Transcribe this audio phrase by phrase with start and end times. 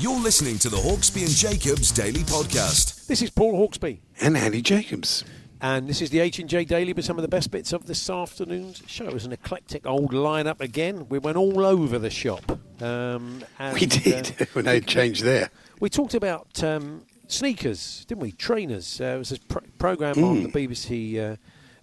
[0.00, 3.06] You're listening to the Hawksbee and Jacobs Daily Podcast.
[3.06, 5.24] This is Paul Hawksbee, and Andy Jacobs.
[5.60, 7.84] and this is the H and J Daily with some of the best bits of
[7.84, 9.04] this afternoon's show.
[9.06, 11.06] It was an eclectic old lineup again.
[11.10, 12.58] We went all over the shop.
[12.80, 14.34] Um, and, We did.
[14.40, 15.50] uh, when they changed there.
[15.80, 18.32] we talked about um, sneakers, didn't we?
[18.32, 19.02] Trainers.
[19.02, 21.36] Uh, it was a pr- program on the BBC uh,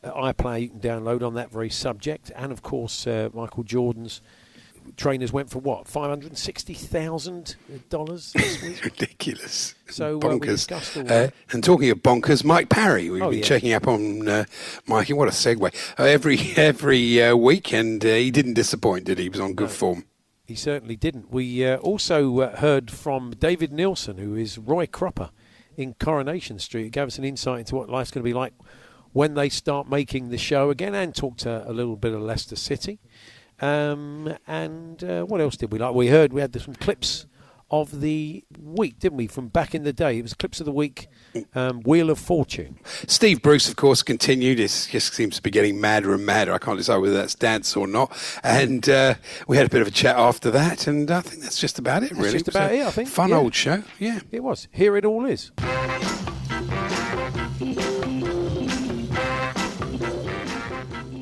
[0.04, 4.22] uh, iPlayer you can download on that very subject, and of course uh, Michael Jordan's
[4.96, 7.56] trainers went for what five hundred sixty thousand
[7.90, 8.84] dollars this week.
[8.86, 9.76] Ridiculous.
[9.90, 10.72] So, uh, we bonkers.
[10.96, 11.34] all Uh, that.
[11.52, 13.10] and talking of bonkers, Mike Parry.
[13.10, 13.46] We've Oh, been yeah.
[13.46, 14.46] checking up on uh,
[14.88, 15.14] Mikey.
[15.14, 15.74] What a segue.
[16.00, 19.24] Uh, every every uh, week, and uh, he didn't disappoint, did he?
[19.26, 20.06] He was on good form.
[20.46, 21.30] He certainly didn't.
[21.32, 25.32] We uh, also uh, heard from David Neilson, who is Roy Cropper
[25.76, 26.84] in Coronation Street.
[26.86, 28.54] He gave us an insight into what life's going to be like
[29.14, 33.00] when they start making the show again and talked a little bit of Leicester City.
[33.60, 35.94] Um, and uh, what else did we like?
[35.96, 37.26] We heard we had some clips
[37.70, 40.18] of the week, didn't we, from back in the day?
[40.20, 41.10] It was clips of the week,
[41.54, 42.80] um, Wheel of Fortune.
[43.08, 44.58] Steve Bruce, of course, continued.
[44.60, 46.54] It just seems to be getting madder and madder.
[46.54, 48.16] I can't decide whether that's dance or not.
[48.42, 49.16] And uh,
[49.50, 52.04] we had a bit of a chat after that, and I think that's just about
[52.04, 52.34] it, That's really.
[52.34, 53.10] just about a it, I think.
[53.10, 53.38] Fun Yeah.
[53.38, 54.22] old show, yeah.
[54.32, 54.70] It was.
[54.72, 55.52] Here it all is.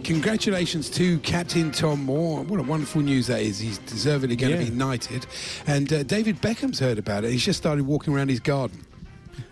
[0.05, 2.43] Congratulations to Captain Tom Moore.
[2.43, 3.57] What a wonderful news that is.
[3.57, 4.59] He's deservedly going Yeah.
[4.63, 5.25] to be knighted.
[5.65, 7.31] And uh, David Beckham's heard about it.
[7.31, 8.85] He's just started walking around his garden.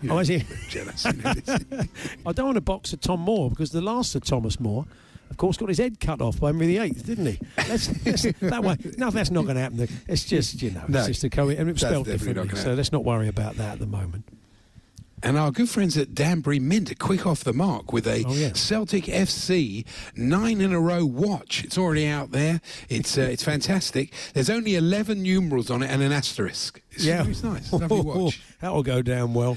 [0.00, 0.44] You Oh, is he?
[0.68, 1.06] Jealous.
[1.06, 1.32] you know,
[2.26, 4.86] I don't want to box of Tom Moore because the last Sir Thomas Moore,
[5.28, 7.40] of course, got his head cut off by Henry VIII, didn't he?
[7.68, 9.88] Let's, let's, that way, no, that's not going to happen.
[10.06, 12.56] It's just, you know, it's just a co- and it was spelled differently.
[12.56, 14.24] So let's not worry about that at the moment.
[15.24, 18.32] And our good friends at Danbury Mint are quick off the mark with a Oh,
[18.34, 18.52] yeah.
[18.52, 19.84] Celtic FC
[20.16, 21.64] nine in a row watch.
[21.64, 22.60] It's already out there.
[22.88, 24.12] It's uh, it's fantastic.
[24.34, 26.80] There's only 11 numerals on it and an asterisk.
[26.92, 27.72] It's, it's nice.
[27.72, 28.40] Lovely watch.
[28.60, 29.56] That'll go down well.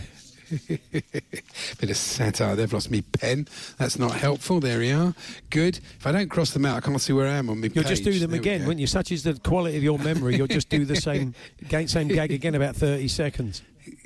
[0.68, 2.56] Bit of satire.
[2.56, 3.48] They've lost me pen.
[3.78, 4.62] That's not helpful.
[4.62, 5.14] There we are.
[5.50, 5.80] Good.
[6.00, 7.84] If I don't cross them out, I can't see where I am on my You'll
[7.84, 7.88] page.
[7.88, 8.88] just do them There again, won't you?
[8.88, 10.38] Such is the quality of your memory.
[10.38, 11.36] You'll just do the same,
[11.88, 13.62] same gag again about 30 seconds.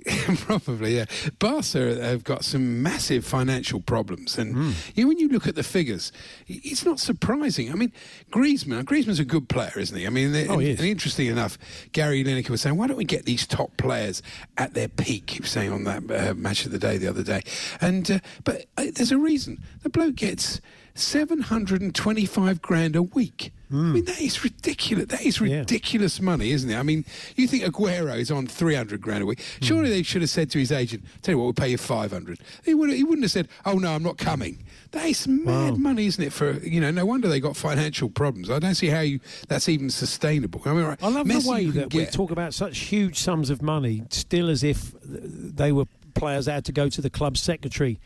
[0.37, 1.05] Probably, yeah.
[1.39, 4.71] Barca have got some massive financial problems, and Hmm.
[4.95, 6.11] you know, when you look at the figures,
[6.47, 7.71] it's not surprising.
[7.71, 7.91] I mean,
[8.31, 10.05] Griezmann, Griezmann's a good player, isn't he?
[10.05, 10.79] I mean, Oh, he is.
[10.79, 11.57] and interesting enough,
[11.91, 14.21] Gary Lineker was saying, why don't we get these top players
[14.57, 15.29] at their peak?
[15.31, 17.41] He was saying on that uh, match of the day the other day,
[17.79, 19.61] and uh, but uh, there's a reason.
[19.83, 20.61] The bloke gets
[20.95, 23.51] seven hundred and twenty-five grand a week.
[23.71, 25.05] I mean, that is ridiculous.
[25.05, 25.45] That is Hmm.
[25.45, 25.59] Yeah.
[25.59, 26.75] ridiculous money, isn't it?
[26.75, 27.05] I mean,
[27.37, 29.39] you think Aguero is on 300 grand a week.
[29.61, 32.37] Surely they should have said to his agent, tell you what, we'll pay you 500.
[32.65, 34.61] He, would, he wouldn't have said, oh, no, I'm not coming.
[34.91, 35.75] That is mad Wow.
[35.77, 36.33] money, isn't it?
[36.33, 38.49] For, you know, no wonder they got financial problems.
[38.49, 40.61] I don't see how you that's even sustainable.
[40.65, 43.49] I mean, right, I love Messi the way that we talk about such huge sums
[43.49, 48.01] of money, still as if they were players had to go to the club secretary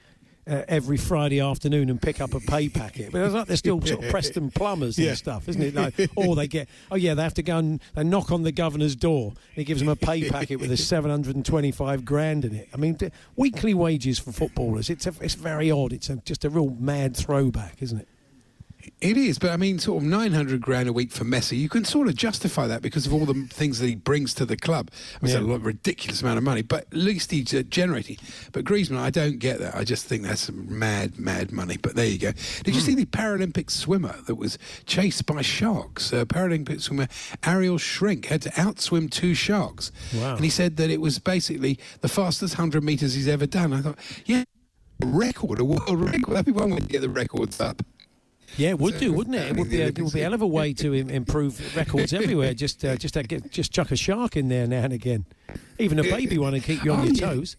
[0.48, 3.12] uh, every Friday afternoon and pick up a pay packet.
[3.12, 5.10] But it's like they're still sort of Preston plumbers Yeah.
[5.10, 5.74] and stuff, isn't it?
[5.76, 8.52] Like, or they get, oh yeah, they have to go and they knock on the
[8.52, 9.30] governor's door.
[9.30, 10.78] And he gives them a pay packet with a
[11.30, 12.70] 725 grand in it.
[12.74, 12.98] I mean,
[13.36, 15.94] weekly wages for footballers, it's, a, it's very odd.
[15.94, 18.08] It's a, just a real mad throwback, isn't it?
[19.02, 21.86] It is, but I mean, sort of 900 grand a week for Messi, you can
[21.86, 24.90] sort of justify that because of all the things that he brings to the club.
[25.22, 25.40] I mean, Yeah.
[25.40, 28.18] It's a lot, ridiculous amount of money, but at least he's uh, generating.
[28.52, 29.76] But Griezmann, I don't get that.
[29.76, 31.78] I just think that's some mad, mad money.
[31.78, 32.32] But there you go.
[32.64, 32.72] Did Hmm.
[32.74, 36.14] you see the Paralympic swimmer that was chased by sharks?
[36.14, 37.08] Uh, Paralympic swimmer
[37.44, 39.92] Ariel Shrink had to outswim two sharks.
[40.14, 40.36] Wow.
[40.36, 43.74] And he said that it was basically the fastest 100 metres he's ever done.
[43.74, 44.44] I thought, yeah,
[45.02, 46.34] a record, a world record.
[46.36, 47.82] That'd be one way to get the records up.
[48.58, 49.48] Yeah, it would So, do, wouldn't it?
[49.50, 52.14] It would be a, it would be a hell of a way to improve records
[52.14, 52.54] everywhere.
[52.54, 55.26] Just uh, just uh, get, just chuck a shark in there now and again,
[55.80, 57.34] even a baby one, and keep you on Oh, your yeah.
[57.34, 57.58] toes.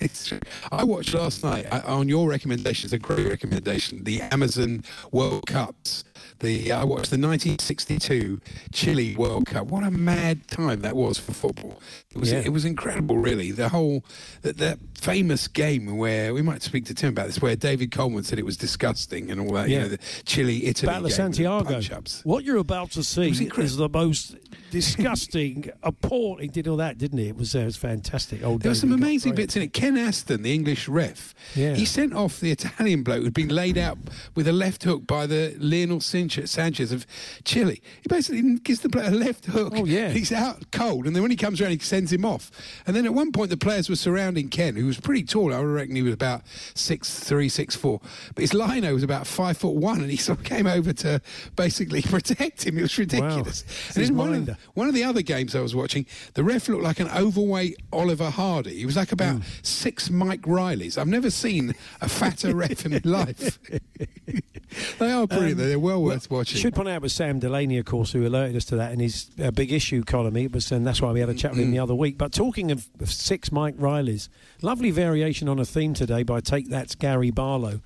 [0.00, 0.40] It's true.
[0.70, 2.86] I watched last night I, on your recommendation.
[2.86, 4.04] It's a great recommendation.
[4.04, 6.04] The Amazon World Cups.
[6.40, 8.40] The I watched the 1962
[8.72, 9.66] Chile World Cup.
[9.68, 11.80] What a mad time that was for football.
[12.14, 12.38] It was Yeah.
[12.44, 13.50] it was incredible, really.
[13.50, 14.04] The whole
[14.42, 18.24] that, that famous game where we might speak to Tim about this, where David Coleman
[18.24, 19.68] said it was disgusting and all that.
[19.68, 19.82] You Yeah.
[19.82, 21.80] know, the Chile Italy Battle game the Santiago.
[22.24, 24.36] What you're about to see is the most
[24.70, 26.42] disgusting, appalling.
[26.44, 27.28] He did all that, didn't he?
[27.28, 28.44] It was uh, it was fantastic.
[28.44, 29.72] Old There were some amazing bits in it.
[29.72, 31.74] Ken Aston, the English ref, Yeah.
[31.74, 33.98] he sent off the Italian bloke who'd been laid out
[34.34, 37.06] with a left hook by the Leonel Sanchez Sanchez of
[37.44, 37.80] Chile.
[38.02, 39.72] He basically gives the player a left hook.
[39.76, 40.10] Oh, yeah.
[40.10, 42.50] He's out cold, and then when he comes around, he sends him off.
[42.86, 45.52] And then at one point, the players were surrounding Ken, who was pretty tall.
[45.54, 46.42] I reckon he was about
[46.74, 48.00] six three, six four,
[48.34, 51.20] but his lino was about five foot one, and he sort of came over to
[51.56, 52.78] basically protect him.
[52.78, 53.62] It was ridiculous.
[53.88, 54.57] It's And his in one of.
[54.74, 58.30] One of the other games I was watching, the ref looked like an overweight Oliver
[58.30, 58.78] Hardy.
[58.78, 59.42] He was like about Hmm.
[59.62, 60.96] six Mike Rileys.
[60.98, 63.58] I've never seen a fatter ref in my life.
[64.98, 65.58] they are brilliant.
[65.58, 65.66] though.
[65.68, 66.58] They're well worth watching.
[66.60, 69.00] Should point out it was Sam Delaney, of course, who alerted us to that in
[69.00, 70.36] his uh, big issue column.
[70.36, 72.18] It was, and that's why we had a chat with him the other week.
[72.18, 74.28] But talking of, of six Mike Rileys,
[74.62, 77.80] lovely variation on a theme today by Take That's Gary Barlow,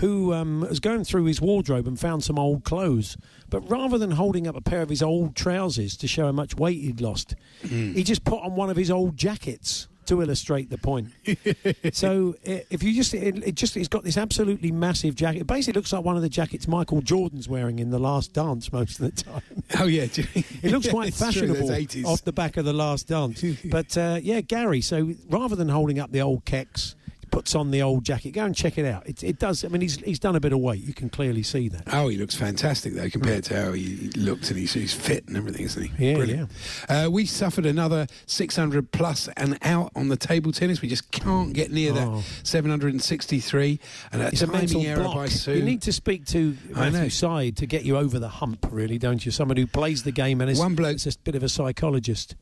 [0.00, 3.16] who um, was going through his wardrobe and found some old clothes.
[3.50, 6.56] But rather than holding up a pair of his old trousers to show how much
[6.56, 10.78] weight he'd lost, he just put on one of his old jackets to illustrate the
[10.78, 11.08] point.
[11.92, 15.42] so if you just it, it just it's got this absolutely massive jacket.
[15.42, 18.72] It basically looks like one of the jackets Michael Jordan's wearing in the Last Dance
[18.72, 19.42] most of the time.
[19.78, 20.04] oh yeah,
[20.62, 21.70] It looks quite true, fashionable
[22.06, 23.44] off the back of the Last Dance.
[23.66, 24.80] but uh, yeah, Gary.
[24.80, 26.97] So rather than holding up the old kecks, he
[27.30, 28.30] puts on the old jacket.
[28.32, 29.06] Go and check it out.
[29.06, 29.64] It, it does.
[29.64, 30.82] I mean, he's he's done a bit of weight.
[30.82, 31.82] You can clearly see that.
[31.92, 35.36] Oh, he looks fantastic though compared to how he looked, and he's, he's fit and
[35.36, 36.08] everything, isn't he?
[36.10, 36.50] Yeah, Brilliant.
[36.88, 40.80] Uh, we suffered another 600 plus and out on the table tennis.
[40.82, 42.16] We just can't get near Oh.
[42.16, 43.80] that 763.
[44.12, 45.14] And It's a mental error block.
[45.14, 45.54] by Sue.
[45.54, 46.56] You need to speak to.
[46.70, 49.32] Matthew Syed to get you over the hump, really, don't you?
[49.32, 51.48] Someone who plays the game and is One bloke- is just a bit of a
[51.48, 52.34] psychologist.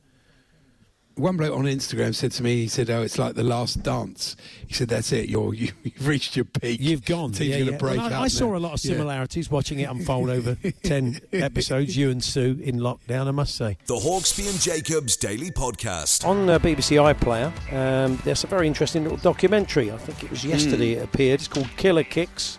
[1.16, 4.36] One bloke on Instagram said to me, he said, "Oh, it's like the last dance."
[4.66, 5.30] He said, "That's it.
[5.30, 6.78] You're you, you've reached your peak.
[6.78, 7.32] You've gone.
[7.32, 7.78] Team's yeah, going to yeah.
[7.78, 8.92] break And I, I saw now." a lot of Yeah.
[8.92, 13.78] similarities watching it unfold over 10 episodes, you and Sue in lockdown, I must say.
[13.86, 16.26] The Hawksbee and Jacobs Daily Podcast.
[16.26, 19.90] On uh, BBC iPlayer, um, there's a very interesting little documentary.
[19.90, 21.40] I think it was yesterday it appeared.
[21.40, 22.58] It's called Killer Kicks.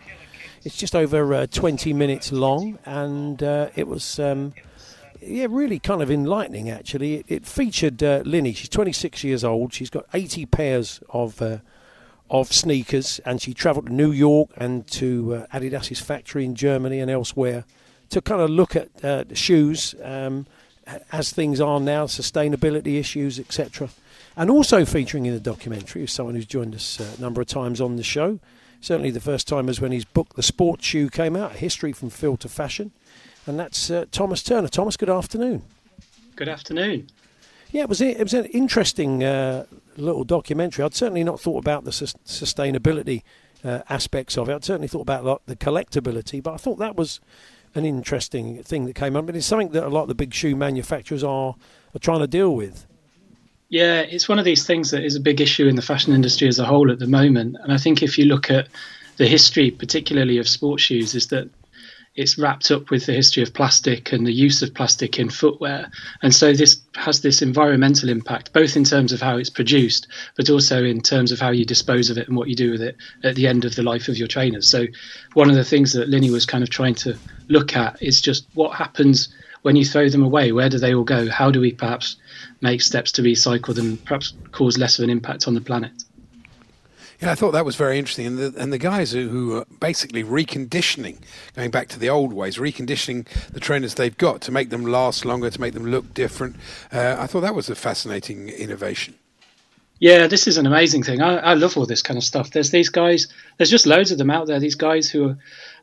[0.63, 4.53] It's just over uh, 20 minutes long, and uh, it was, um,
[5.21, 6.69] yeah, really kind of enlightening.
[6.69, 8.53] Actually, it, it featured uh, Linny.
[8.53, 9.73] She's 26 years old.
[9.73, 11.59] She's got 80 pairs of uh,
[12.29, 16.99] of sneakers, and she travelled to New York and to uh, Adidas's factory in Germany
[16.99, 17.63] and elsewhere
[18.09, 20.45] to kind of look at uh, the shoes um,
[21.11, 23.89] as things are now, sustainability issues, etc.
[24.35, 27.47] And also featuring in the documentary is someone who's joined us uh, a number of
[27.47, 28.39] times on the show.
[28.79, 31.91] Certainly, the first time was when his book, The Sports Shoe, came out, A History
[31.91, 32.91] from Field to Fashion.
[33.47, 34.67] And that's uh, Thomas Turner.
[34.67, 35.63] Thomas, good afternoon.
[36.35, 37.07] Good afternoon.
[37.71, 39.65] Yeah, it was it was an interesting uh,
[39.97, 40.85] little documentary.
[40.85, 43.23] I'd certainly not thought about the sus- sustainability
[43.63, 44.55] uh, aspects of it.
[44.55, 47.19] I'd certainly thought about like, the collectability, but I thought that was
[47.75, 49.25] an interesting thing that came up.
[49.25, 51.55] But it's something that a lot of the big shoe manufacturers are
[51.95, 52.85] are trying to deal with.
[53.69, 56.47] Yeah, it's one of these things that is a big issue in the fashion industry
[56.47, 57.57] as a whole at the moment.
[57.61, 58.69] And I think if you look at
[59.17, 61.49] the history, particularly of sports shoes, is that
[62.17, 65.89] it's wrapped up with the history of plastic and the use of plastic in footwear.
[66.23, 70.49] And so this has this environmental impact, both in terms of how it's produced, but
[70.49, 72.97] also in terms of how you dispose of it and what you do with it
[73.23, 74.67] at the end of the life of your trainers.
[74.67, 74.87] So
[75.33, 77.15] one of the things that Linny was kind of trying to
[77.49, 79.29] look at is just what happens
[79.61, 80.51] when you throw them away.
[80.51, 81.29] Where do they all go?
[81.29, 82.15] How do we perhaps
[82.61, 85.91] make steps to recycle them, perhaps cause less of an impact on the planet?
[87.19, 89.65] Yeah, I thought that was very interesting, and the, and the guys who, who are
[89.79, 91.17] basically reconditioning,
[91.55, 95.25] going back to the old ways, reconditioning the trainers they've got to make them last
[95.25, 96.57] longer, to make them look different.
[96.91, 99.15] Uh, I thought that was a fascinating innovation.
[99.99, 101.23] Yeah, this is an amazing thing.
[101.23, 102.51] I, I love all this kind of stuff.
[102.51, 105.37] There's these guys, there's just loads of them out there, these guys who are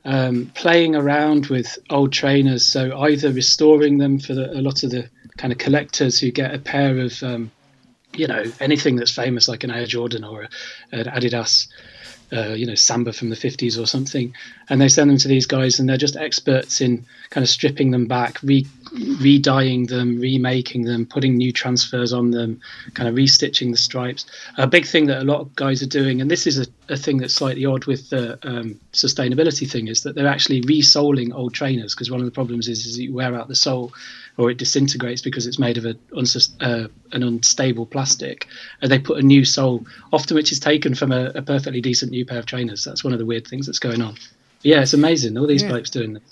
[0.05, 2.64] um, playing around with old trainers.
[2.64, 6.55] So either restoring them for the, a lot of the kind of collectors who get
[6.55, 7.50] a pair of, um,
[8.16, 10.49] you know, anything that's famous like an Air Jordan or
[10.92, 11.68] an Adidas.
[12.33, 14.35] Uh, you know, Samba from the 50s or something,
[14.68, 17.90] and they send them to these guys, and they're just experts in kind of stripping
[17.90, 22.61] them back, re- re-dyeing them, remaking them, putting new transfers on them,
[22.95, 24.27] kind of restitching the stripes.
[24.57, 26.97] A big thing that a lot of guys are doing, and this is a, a
[26.97, 31.55] thing that's slightly odd with the um, sustainability thing, is that they're actually resoling old
[31.55, 33.93] trainers because one of the problems is, is you wear out the sole
[34.37, 35.97] or it disintegrates because it's made of a,
[36.61, 38.49] uh, an unstable plastic,
[38.83, 42.11] and they put a new sole, often which is taken from a, a, perfectly decent
[42.11, 42.83] new pair of trainers.
[42.83, 44.15] That's one of the weird things that's going on.
[44.15, 45.39] But yeah, it's amazing.
[45.39, 45.69] All these yeah.
[45.69, 46.23] blokes doing this.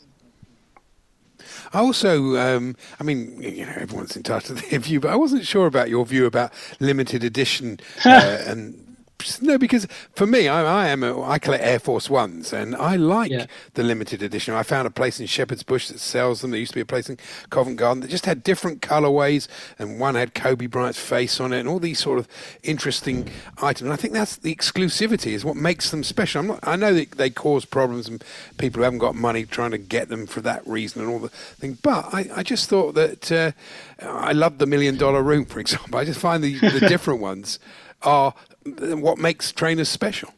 [1.72, 5.46] I also, um, I mean, you know, everyone's entitled to their view, but I wasn't
[5.46, 8.81] sure about your view about limited edition uh, and
[9.42, 12.96] no, because for me, I, I am a, I collect Air Force Ones, and I
[12.96, 13.46] like yeah.
[13.74, 14.54] the limited edition.
[14.54, 16.50] I found a place in Shepherd's Bush that sells them.
[16.50, 17.18] There used to be a place in
[17.50, 19.48] Covent Garden that just had different colorways,
[19.78, 22.28] and one had Kobe Bryant's face on it, and all these sort of
[22.62, 23.82] interesting items.
[23.82, 26.40] And I think that's the exclusivity is what makes them special.
[26.40, 28.22] I'm not, I know that they cause problems, and
[28.58, 31.28] people who haven't got money trying to get them for that reason and all the
[31.28, 31.78] thing.
[31.82, 33.52] But I, I just thought that uh,
[34.00, 35.98] I love the Million Dollar Room, for example.
[35.98, 37.58] I just find the, the different ones
[38.02, 38.34] are
[38.64, 40.32] what makes trainers special.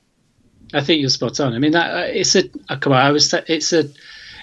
[0.72, 1.52] I think you're spot on.
[1.52, 2.98] I mean, that uh, it's a uh, come on.
[3.00, 3.88] I was it's a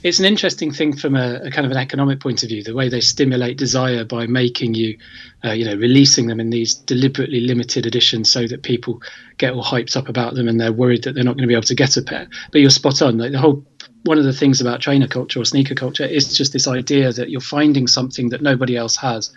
[0.04, 2.64] it's an interesting thing from a, a, kind of an economic point of view.
[2.64, 4.98] The way they stimulate desire by making you,
[5.46, 9.02] uh, you know, releasing them in these deliberately limited editions, so that people
[9.38, 11.54] get all hyped up about them and they're worried that they're not going to be
[11.54, 12.28] able to get a pair.
[12.52, 13.18] But you're spot on.
[13.18, 13.66] Like the whole
[14.04, 17.30] one of the things about trainer culture or sneaker culture is just this idea that
[17.30, 19.32] you're finding something that nobody else has.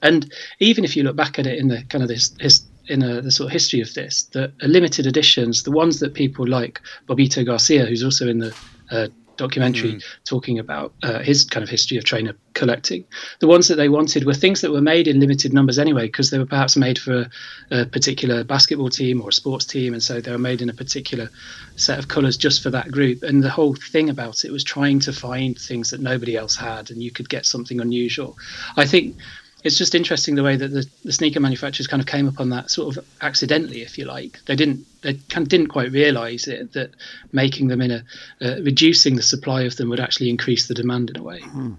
[0.00, 3.02] And even if you look back at it in the kind of this, this in
[3.02, 6.80] a, the sort of history of this that limited editions, the ones that people like
[7.08, 8.54] Bobbito Garcia, who's also in the
[8.90, 10.04] uh, documentary mm.
[10.24, 13.04] talking about uh, his kind of history of trainer collecting.
[13.40, 16.30] The ones that they wanted were things that were made in limited numbers anyway, because
[16.30, 17.22] they were perhaps made for
[17.70, 20.70] a, a, particular basketball team or a sports team, and so they were made in
[20.70, 21.28] a particular
[21.76, 23.22] set of colours just for that group.
[23.22, 26.90] And the whole thing about it was trying to find things that nobody else had,
[26.90, 28.36] and you could get something unusual.
[28.76, 29.16] I think
[29.64, 32.70] it's just interesting the way that the, the, sneaker manufacturers kind of came upon that
[32.70, 34.38] sort of accidentally, if you like.
[34.46, 36.90] They didn't they kind of didn't quite realise it that
[37.32, 38.02] making them in a
[38.40, 41.40] uh, reducing the supply of them would actually increase the demand in a way.
[41.40, 41.74] Hmm.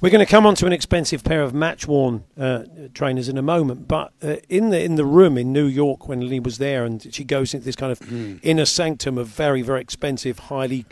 [0.00, 3.36] We're going to come on to an expensive pair of match worn uh, trainers in
[3.36, 6.56] a moment, but uh, in the in the room in New York when Lee was
[6.56, 8.40] there, and she goes into this kind of mm.
[8.42, 10.86] inner sanctum of very very expensive, highly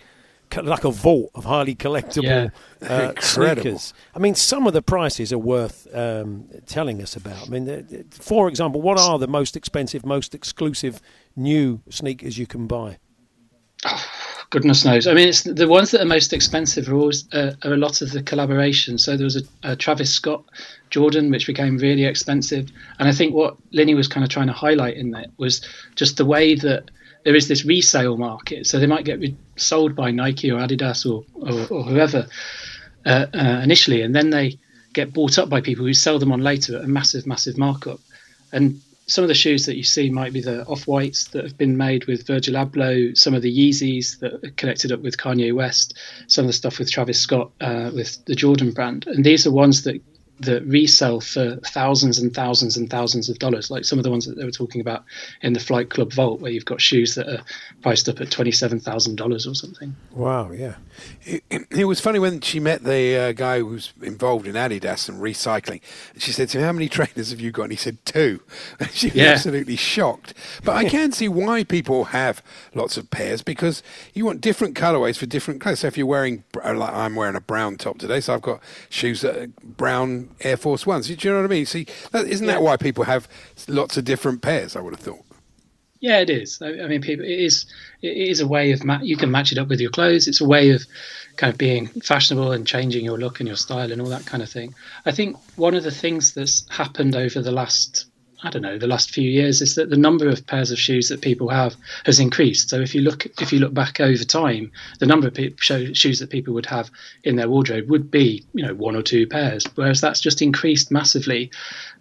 [0.56, 2.52] like a vault of highly collectible
[2.82, 2.88] yeah.
[2.88, 3.94] uh, sneakers.
[4.14, 7.46] I mean, some of the prices are worth um, telling us about.
[7.46, 11.00] I mean, for example, what are the most expensive, most exclusive
[11.36, 12.98] new sneakers you can buy?
[13.84, 14.04] Oh,
[14.50, 15.06] goodness knows.
[15.06, 18.00] I mean, it's the ones that are most expensive are always uh, are a lot
[18.00, 19.00] of the collaborations.
[19.00, 20.44] So there was a, a, Travis Scott
[20.90, 24.52] Jordan, which became really expensive, and I think what Linny was kind of trying to
[24.54, 25.60] highlight in that was
[25.96, 26.90] just the way that
[27.28, 28.66] there is this resale market.
[28.66, 29.20] So they might get
[29.56, 32.26] sold by Nike or Adidas or, or, or whoever
[33.04, 34.58] uh, uh, initially, and then they
[34.94, 38.00] get bought up by people who sell them on later at a massive, massive markup.
[38.50, 41.58] And some of the shoes that you see might be the off whites that have
[41.58, 45.54] been made with Virgil Abloh, some of the Yeezys that are connected up with Kanye
[45.54, 49.06] West, some of the stuff with Travis Scott uh, with the Jordan brand.
[49.06, 50.00] And these are ones that
[50.40, 54.26] that resell for thousands and thousands and thousands of dollars, like some of the ones
[54.26, 55.04] that they were talking about
[55.42, 57.42] in the Flight Club Vault, where you've got shoes that are
[57.82, 59.94] priced up at twenty-seven thousand dollars or something.
[60.12, 60.76] Wow, yeah.
[61.24, 65.08] It, it, was funny when she met the uh, guy who was involved in Adidas
[65.08, 65.80] and recycling,
[66.12, 68.40] and she said to him, "How many trainers have you got?" And he said, two.
[68.80, 69.30] And she was yeah.
[69.30, 70.34] absolutely shocked.
[70.64, 72.42] But I can see why people have
[72.74, 73.82] lots of pairs because
[74.14, 75.80] you want different colorways for different clothes.
[75.80, 79.20] So if you're wearing, like I'm wearing a brown top today, so I've got shoes
[79.22, 81.08] that are brown Air Force Ones.
[81.08, 81.66] Do you know what I mean?
[81.66, 82.54] See, that, isn't yeah.
[82.54, 83.28] that why people have
[83.66, 84.76] lots of different pairs?
[84.76, 85.24] I would have thought.
[86.00, 86.62] Yeah, it is.
[86.62, 87.24] I, mean, people.
[87.24, 87.66] It is.
[88.02, 90.28] It is a way of ma- you can match it up with your clothes.
[90.28, 90.84] It's a way of
[91.36, 94.42] kind of being fashionable and changing your look and your style and all that kind
[94.42, 94.74] of thing.
[95.06, 98.06] I think one of the things that's happened over the last
[98.42, 101.08] I don't know the last few years is that the number of pairs of shoes
[101.08, 102.70] that people have has increased.
[102.70, 106.20] So if you look if you look back over time, the number of pe- shoes
[106.20, 106.90] that people would have
[107.24, 110.92] in their wardrobe would be you know one or two pairs, whereas that's just increased
[110.92, 111.50] massively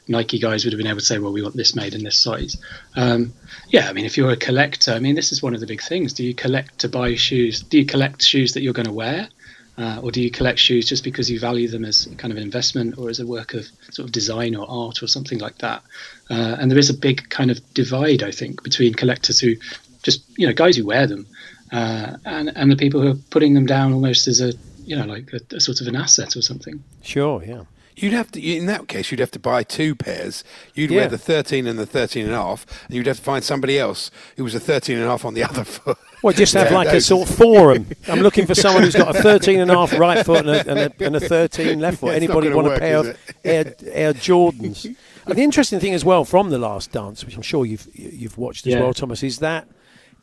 [0.08, 2.18] Nike guys would have been able to say, "Well, we want this made in this
[2.18, 2.58] size."
[2.96, 3.34] Um,
[3.70, 5.82] yeah, I mean, if you're a collector, I mean, this is one of the big
[5.82, 6.14] things.
[6.14, 7.62] Do you collect to buy shoes?
[7.62, 9.30] Do you collect shoes that you're going to wear,
[9.78, 12.44] uh, or do you collect shoes just because you value them as kind of an
[12.44, 15.82] investment or as a work of sort of design or art or something like that?
[16.30, 19.56] Uh, and there is a big kind of divide, I think, between collectors who
[20.04, 21.28] just you know guys who wear them
[21.72, 24.54] uh, and and the people who are putting them down almost as a
[24.90, 26.84] you know, like a, a sort of an asset or something.
[27.04, 27.64] Sure, yeah.
[27.96, 30.44] You'd have to, in that case, you'd have to buy two pairs.
[30.74, 31.02] You'd yeah.
[31.02, 33.78] wear the 13 and the 13 and a half, and you'd have to find somebody
[33.78, 35.98] else who was a 13 and a half on the other foot.
[36.24, 37.86] Well, just have yeah, like a sort of forum.
[38.08, 40.70] I'm looking for someone who's got a 13 and a half right foot and a,
[40.70, 42.08] and a, and a 13 left foot.
[42.10, 43.08] Yeah, Anybody want work, a pair of
[43.44, 44.86] Air, Air Jordans?
[45.26, 48.38] and the interesting thing as well from the last dance, which I'm sure you've you've
[48.38, 49.68] watched as well, Thomas, is that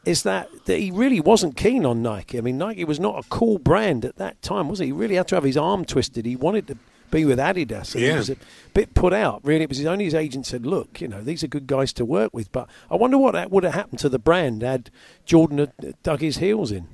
[0.07, 2.39] is that, that he really wasn't keen on Nike.
[2.39, 4.87] I mean, Nike was not a cool brand at that time, was he?
[4.87, 6.25] He really had to have his arm twisted.
[6.25, 6.79] He wanted to
[7.11, 7.95] be with Adidas.
[7.95, 8.13] And yeah.
[8.13, 8.37] He was a
[8.73, 9.65] bit put out, really.
[9.65, 12.33] It was only his agent said, look, you know, these are good guys to work
[12.33, 12.53] with.
[12.53, 14.91] But I wonder what that would have happened to the brand had
[15.25, 15.73] Jordan
[16.03, 16.89] dug his heels in.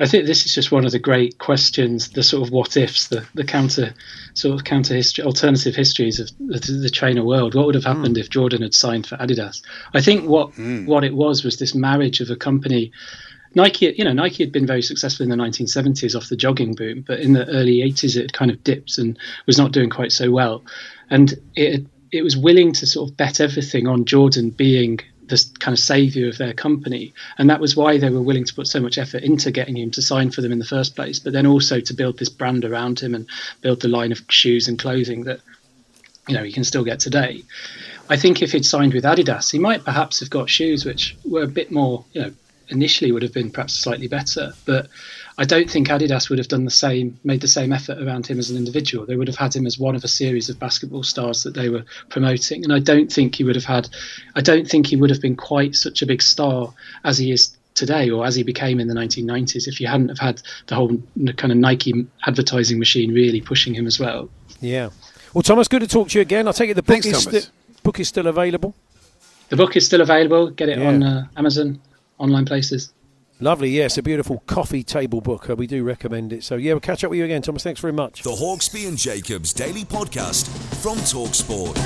[0.00, 3.08] I think this is just one of the great questions, the sort of what ifs,
[3.08, 3.94] the, the counter
[4.34, 7.54] sort of counter history, alternative histories of the, the trainer world.
[7.54, 8.20] What would have happened mm.
[8.20, 9.62] if Jordan had signed for Adidas?
[9.94, 10.86] I think what mm.
[10.86, 12.92] what it was was this marriage of a company.
[13.54, 17.02] Nike, you know, Nike had been very successful in the 1970s off the jogging boom,
[17.06, 20.12] but in the early 80s it had kind of dipped and was not doing quite
[20.12, 20.62] so well,
[21.10, 25.72] and it it was willing to sort of bet everything on Jordan being the kind
[25.72, 28.80] of savior of their company, and that was why they were willing to put so
[28.80, 31.18] much effort into getting him to sign for them in the first place.
[31.18, 33.26] But then also to build this brand around him and
[33.60, 35.40] build the line of shoes and clothing that
[36.26, 37.42] you know he can still get today.
[38.10, 41.42] I think if he'd signed with Adidas, he might perhaps have got shoes which were
[41.42, 42.32] a bit more, you know,
[42.70, 44.88] initially would have been perhaps slightly better, but
[45.38, 48.38] I don't think Adidas would have done the same, made the same effort around him
[48.38, 49.06] as an individual.
[49.06, 51.68] They would have had him as one of a series of basketball stars that they
[51.68, 53.88] were promoting, and I don't think he would have had,
[54.34, 56.72] I don't think he would have been quite such a big star
[57.04, 60.18] as he is today or as he became in the 1990s if you hadn't have
[60.18, 61.00] had the whole
[61.36, 64.28] kind of Nike advertising machine really pushing him as well.
[64.60, 64.90] Yeah.
[65.32, 66.46] Well, Thomas, good to talk to you again.
[66.46, 67.52] I'll take it the book, Thanks, is, sti-
[67.84, 68.74] book is still available.
[69.50, 70.50] The book is still available.
[70.50, 70.88] Get it yeah.
[70.88, 71.80] on uh, Amazon,
[72.18, 72.92] online places.
[73.40, 75.48] Lovely, yes, a beautiful coffee table book.
[75.48, 76.42] Uh, we do recommend it.
[76.42, 77.62] So, yeah, we'll catch up with you again, Thomas.
[77.62, 78.22] Thanks very much.
[78.22, 80.48] The Hawksbee and Jacobs Daily Podcast
[80.82, 81.76] from Talksport.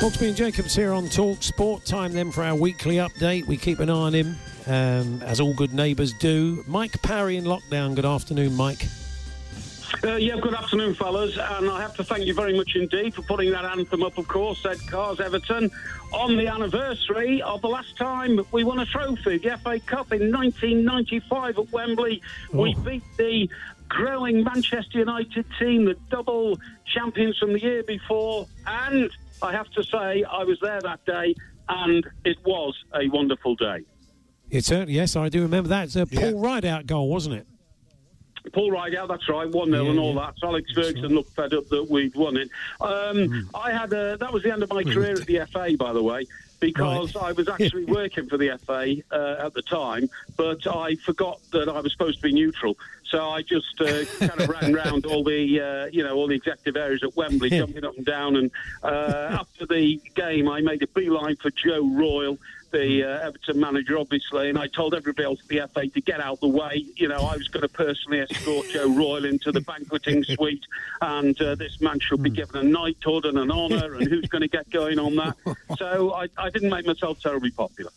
[0.00, 1.84] Hawksbee and Jacobs here on Talksport.
[1.86, 3.46] Time then for our weekly update.
[3.46, 6.62] We keep an eye on him, um, as all good neighbours do.
[6.66, 7.94] Mike Parry in lockdown.
[7.94, 8.86] Good afternoon, Mike.
[10.02, 11.36] Uh, yeah, good afternoon, fellas.
[11.36, 14.26] And I have to thank you very much indeed for putting that anthem up, of
[14.26, 15.70] course, said Cars Everton,
[16.12, 20.32] on the anniversary of the last time we won a trophy, the FA Cup in
[20.32, 22.22] 1995 at Wembley.
[22.52, 22.62] Oh.
[22.62, 23.48] We beat the
[23.88, 28.46] growing Manchester United team, the double champions from the year before.
[28.66, 29.10] And
[29.42, 31.34] I have to say, I was there that day,
[31.68, 33.84] and it was a wonderful day.
[34.50, 35.84] It's a, yes, I do remember that.
[35.84, 36.32] It's a Paul yeah.
[36.34, 37.46] Rideout goal, wasn't it?
[38.52, 40.26] Paul Rideout, that's right, 1 0 yeah, and all yeah.
[40.26, 40.34] that.
[40.38, 41.10] So Alex Ferguson right.
[41.12, 42.50] looked fed up that we'd won it.
[42.80, 43.48] Um, mm.
[43.54, 46.02] I had a, that was the end of my career at the FA, by the
[46.02, 46.26] way,
[46.60, 47.24] because right.
[47.24, 51.68] I was actually working for the FA uh, at the time, but I forgot that
[51.68, 52.76] I was supposed to be neutral.
[53.06, 56.34] So I just uh, kind of ran around all the, uh, you know, all the
[56.34, 58.36] executive areas at Wembley, jumping up and down.
[58.36, 58.50] And
[58.82, 62.38] uh, after the game, I made a beeline for Joe Royle,
[62.74, 66.20] the uh, Everton manager, obviously, and I told everybody else at the FA to get
[66.20, 66.84] out the way.
[66.96, 70.64] You know, I was going to personally escort Joe Royle into the banqueting suite,
[71.00, 72.36] and uh, this man should be hmm.
[72.36, 75.36] given a knighthood and an honour, and who's going to get going on that?
[75.78, 77.90] So I, I, didn't make myself terribly popular.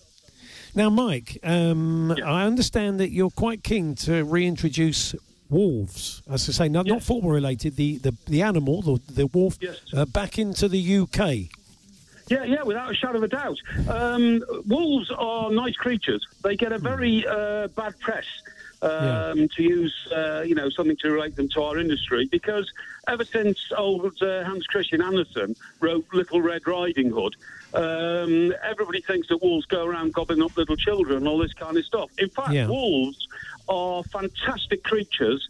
[0.74, 2.30] Now, Mike, um, yeah.
[2.30, 5.16] I understand that you're quite keen to reintroduce
[5.50, 6.94] wolves, as I say, not, yes.
[6.94, 9.80] not football related, the, the, the animal, the, the wolf, yes.
[9.94, 11.57] uh, back into the UK.
[12.30, 13.58] Yeah, yeah, without a shadow of a doubt.
[13.88, 16.26] Um, wolves are nice creatures.
[16.44, 18.26] They get a very uh, bad press.
[18.84, 22.28] um, to use, uh, you know, something to relate them to our industry.
[22.32, 22.72] Because
[23.08, 27.36] ever since old uh, Hans Christian Andersen wrote Little Red Riding Hood,
[27.74, 31.76] um, everybody thinks that wolves go around gobbling up little children and all this kind
[31.76, 32.12] of stuff.
[32.20, 32.68] In fact, Yeah.
[32.68, 33.28] wolves
[33.68, 35.50] are fantastic creatures.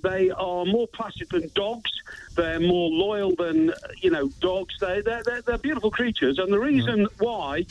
[0.00, 1.90] They are more placid than dogs.
[2.38, 4.74] They're more loyal than you know dogs.
[4.80, 7.66] They they're, they're, they're beautiful creatures, and the reason why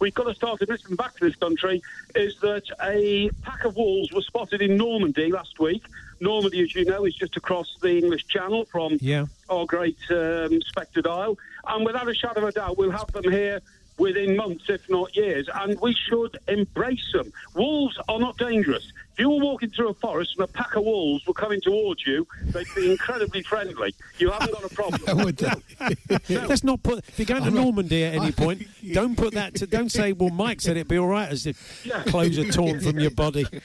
[0.00, 1.80] we've got to start listening back to this country
[2.16, 5.84] is that a pack of wolves was spotted in Normandy last week.
[6.20, 9.26] Normandy, as you know, is just across the English Channel from Yeah.
[9.48, 11.38] our great um, Spectred Isle.
[11.68, 13.60] And without a shadow of a doubt, we'll have them here
[13.98, 15.48] within months, if not years.
[15.54, 17.32] And we should embrace them.
[17.54, 18.90] Wolves are not dangerous.
[19.14, 22.06] If you were walking through a forest and a pack of wolves were coming towards
[22.06, 23.92] you, they'd be incredibly friendly.
[24.18, 25.18] You haven't got a problem.
[25.24, 26.36] Would they?
[26.46, 27.00] Let's not put.
[27.08, 29.56] If you're going to Normandy at any point, don't put that.
[29.56, 32.04] To, don't say, "Well, Mike said it'd be all right," as if Yeah.
[32.04, 33.44] clothes are torn from your body.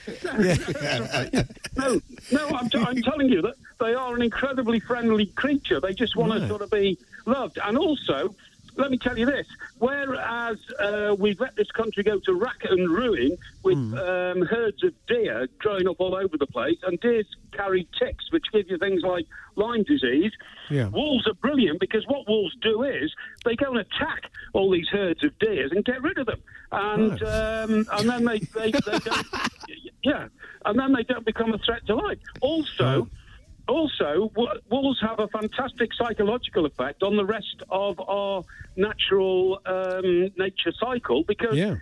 [1.75, 1.99] No,
[2.31, 5.79] no, I'm, t- I'm telling you that they are an incredibly friendly creature.
[5.79, 6.39] They just want Right.
[6.41, 7.57] to sort of be loved.
[7.63, 8.35] And also,
[8.75, 9.47] let me tell you this:
[9.79, 13.93] whereas uh, we've let this country go to rack and ruin with Hmm.
[13.95, 18.43] um, herds of deer growing up all over the place, and deers carry ticks, which
[18.51, 20.31] give you things like Lyme disease.
[20.69, 20.87] Yeah.
[20.87, 23.13] Wolves are brilliant because what wolves do is
[23.45, 27.21] they go and attack all these herds of deers and get rid of them, and
[27.23, 29.27] um, and then they they, they don't,
[30.03, 30.27] yeah,
[30.65, 32.17] and then they don't become a threat to life.
[32.41, 33.07] Also.
[33.67, 38.43] Also, w- wolves have a fantastic psychological effect on the rest of our
[38.75, 41.75] natural um, nature cycle because Yeah.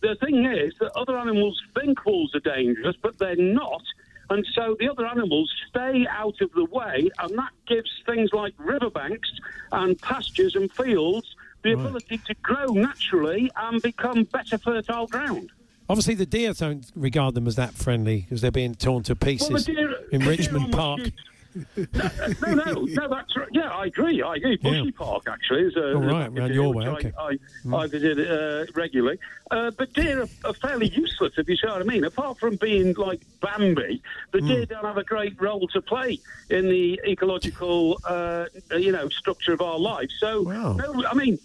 [0.00, 3.82] the thing is that other animals think wolves are dangerous, but they're not.
[4.30, 8.54] And so the other animals stay out of the way, and that gives things like
[8.58, 9.28] riverbanks
[9.72, 11.26] and pastures and fields
[11.62, 11.84] the Right.
[11.86, 15.50] ability to grow naturally and become better fertile ground.
[15.88, 19.64] Obviously, the deer don't regard them as that friendly because they're being torn to pieces
[19.64, 20.98] deer- in Richmond Park.
[21.00, 21.12] used-
[22.42, 23.48] no, no, no, that's right.
[23.52, 24.22] Yeah, I agree.
[24.22, 24.56] I agree.
[24.58, 24.90] Bushy Yeah.
[24.96, 27.12] Park actually is a, Oh, right, a your way, I, okay.
[27.18, 27.38] I,
[27.74, 29.18] I visit uh, regularly.
[29.50, 32.04] Uh, but deer are, are fairly useless, if you see what I mean.
[32.04, 36.18] Apart from being like Bambi, the deer don't have a great role to play
[36.50, 38.44] in the ecological, uh,
[38.76, 40.10] you know, structure of our life.
[40.20, 40.74] So, Wow.
[40.74, 41.38] no, I mean.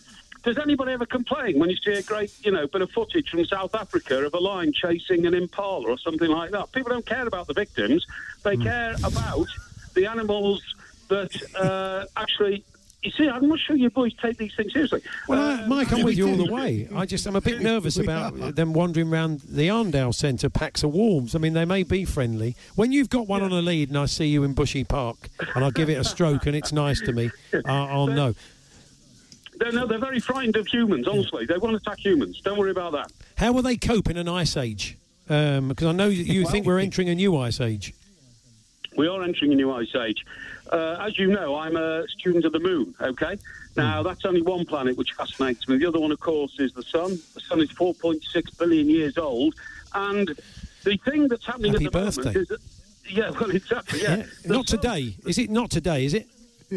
[0.44, 3.46] Does anybody ever complain when you see a great, you know, bit of footage from
[3.46, 6.72] South Africa of a lion chasing an impala or something like that?
[6.74, 8.06] People don't care about the victims;
[8.44, 9.48] they care about
[9.94, 10.62] the animals
[11.08, 12.64] that uh, actually.
[13.06, 15.02] You see, I'm not sure you boys take these things seriously.
[15.28, 16.88] Well, Uh, Mike, I'm yeah, with you all the way.
[16.96, 20.94] I just, I'm a bit nervous about them wandering around the Arndale Centre, packs of
[20.94, 21.36] wolves.
[21.36, 22.56] I mean, they may be friendly.
[22.76, 25.66] When you've got one on a lead and I see you in Bushy Park and
[25.66, 28.36] I give it a stroke and it's nice to me, I I'll know.
[29.60, 31.08] They're, no, they're very frightened of humans.
[31.08, 32.42] Honestly, they won't attack humans.
[32.42, 33.12] Don't worry about that.
[33.38, 34.98] How will they cope in an ice age?
[35.28, 37.94] Because I know you you think we're entering a new ice age.
[38.96, 40.26] We are entering a new ice age.
[40.72, 43.38] Uh, as you know, I'm a student of the moon, okay?
[43.76, 44.08] Now, Hmm.
[44.08, 45.78] that's only one planet which fascinates me.
[45.78, 47.18] The other one, of course, is the sun.
[47.34, 49.56] The sun is 4.6 billion years old.
[49.94, 50.28] And
[50.84, 52.60] the thing that's happening Happy at the moment is that.
[53.10, 54.18] Yeah, well, exactly, yeah.
[54.18, 54.26] Yeah.
[54.46, 55.16] Not sun- today.
[55.26, 56.28] Is it not today, is it?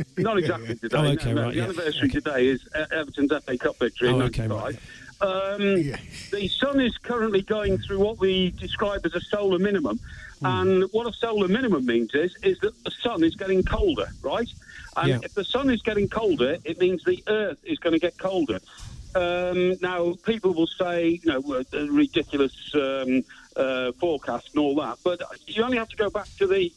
[0.16, 0.96] Not exactly today.
[0.96, 1.42] Oh, okay, no, no.
[1.42, 1.64] right, The yeah.
[1.64, 2.20] anniversary Okay.
[2.20, 4.76] today is Everton's FA Cup victory Oh, okay, right.
[5.20, 5.96] Um, Yeah.
[6.30, 9.98] The sun is currently going through what we describe as a solar minimum.
[10.40, 10.46] Hmm.
[10.46, 14.48] And what a solar minimum means is, is that the sun is getting colder, right?
[14.96, 15.18] And Yeah.
[15.22, 18.60] if the sun is getting colder, it means the earth is going to get colder.
[19.14, 23.24] Um, now, people will say, you know, ridiculous um,
[23.56, 26.70] uh, forecast and all that, but you only have to go back to the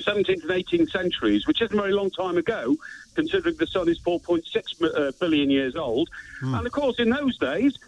[0.00, 2.76] 17th and 18th centuries, which isn't a very long time ago,
[3.14, 4.42] considering the sun is 4.6
[4.80, 6.08] mi- uh, billion years old.
[6.40, 7.78] And of course, in those days,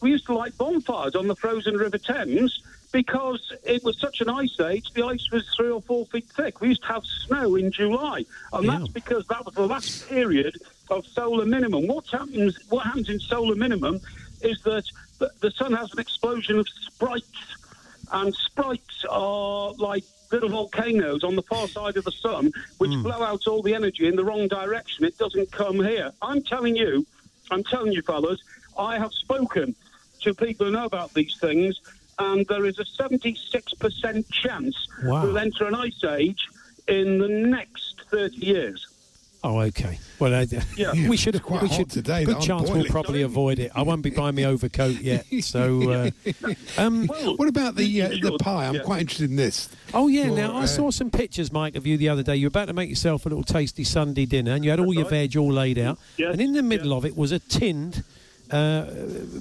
[0.00, 4.28] we used to light bonfires on the frozen River Thames because it was such an
[4.28, 6.60] ice age, the ice was three or four feet thick.
[6.60, 8.78] We used to have snow in July, and Yeah.
[8.78, 10.60] that's because that was the last period
[10.90, 11.86] of solar minimum.
[11.86, 12.58] What happens?
[12.68, 14.00] What happens in solar minimum
[14.42, 14.84] is that
[15.40, 17.56] the sun has an explosion of sprites,
[18.10, 23.02] and sprites are like little volcanoes on the far side of the sun, which hmm.
[23.02, 25.04] blow out all the energy in the wrong direction.
[25.04, 26.12] It doesn't come here.
[26.22, 27.06] I'm telling you,
[27.50, 28.40] I'm telling you, fellas,
[28.78, 29.74] I have spoken
[30.22, 31.80] to people who know about these things,
[32.18, 35.24] and there is a 76% chance Wow.
[35.24, 36.46] we'll enter an ice age
[36.88, 38.86] in the next 30 years.
[39.44, 39.98] Oh, okay.
[40.20, 40.92] Well, uh, Yeah.
[41.08, 41.34] we should.
[41.34, 41.42] have.
[41.42, 41.90] quite we hot should.
[41.90, 42.38] today, Good though.
[42.40, 43.72] I'm chance we'll probably avoid it.
[43.74, 45.26] I won't be buying my overcoat yet.
[45.42, 46.10] So, uh,
[46.78, 48.66] um, Well, What about the uh, the pie?
[48.68, 48.82] I'm yeah.
[48.82, 49.68] quite interested in this.
[49.92, 50.26] oh yeah.
[50.26, 52.36] Well, Now I uh, saw some pictures, Mike, of you the other day.
[52.36, 54.94] You were about to make yourself a little tasty Sunday dinner, and you had all
[54.94, 55.10] your right.
[55.30, 55.98] veg all laid out.
[56.16, 56.96] Yes, And in the middle yeah.
[56.98, 58.04] of it was a tinned
[58.52, 58.86] uh,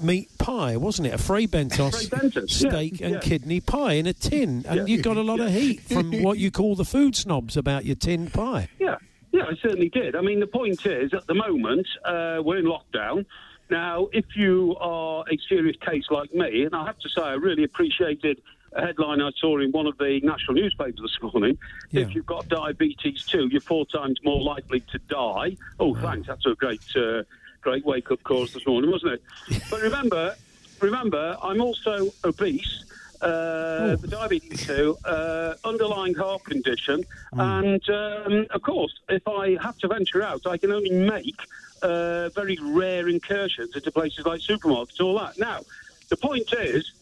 [0.01, 1.13] meat pie, wasn't it?
[1.13, 3.19] A Fray Bentos Fray Bentos, yeah, steak and yeah.
[3.19, 4.85] kidney pie in a tin, and Yeah.
[4.95, 7.95] you got a lot of heat from what you call the food snobs about your
[7.97, 8.69] tin pie.
[8.79, 8.95] Yeah,
[9.31, 10.15] yeah, I certainly did.
[10.15, 13.25] I mean, the point is, at the moment, uh, we're in lockdown.
[13.69, 17.33] Now, if you are a serious case like me, and I have to say, I
[17.33, 18.41] really appreciated
[18.73, 21.57] a headline I saw in one of the national newspapers this morning.
[21.91, 22.01] Yeah.
[22.01, 25.57] If you've got diabetes too, you're four times more likely to die.
[25.79, 26.27] Oh, thanks.
[26.27, 27.23] That's a great, uh,
[27.61, 29.63] great wake-up call this morning, wasn't it?
[29.69, 30.35] but remember,
[30.81, 32.85] remember, I'm also obese.
[33.21, 39.77] Uh, the diabetes too, uh, underlying heart condition, and um, of course, if I have
[39.79, 41.39] to venture out, I can only make
[41.83, 45.37] uh, very rare incursions into places like supermarkets, all that.
[45.37, 45.59] Now,
[46.09, 46.93] the point is,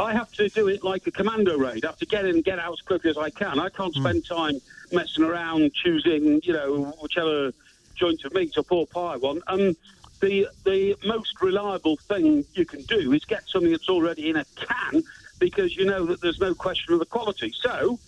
[0.00, 1.84] I have to do it like a commando raid.
[1.84, 3.60] I have to get in and get out as quickly as I can.
[3.60, 4.60] I can't spend time
[4.92, 7.52] messing around choosing, you know, whichever
[7.94, 9.42] joint of meat or pork pie I want.
[9.48, 9.76] And
[10.20, 14.44] the the most reliable thing you can do is get something that's already in a
[14.56, 15.02] can
[15.38, 17.52] because you know that there's no question of the quality.
[17.62, 17.98] So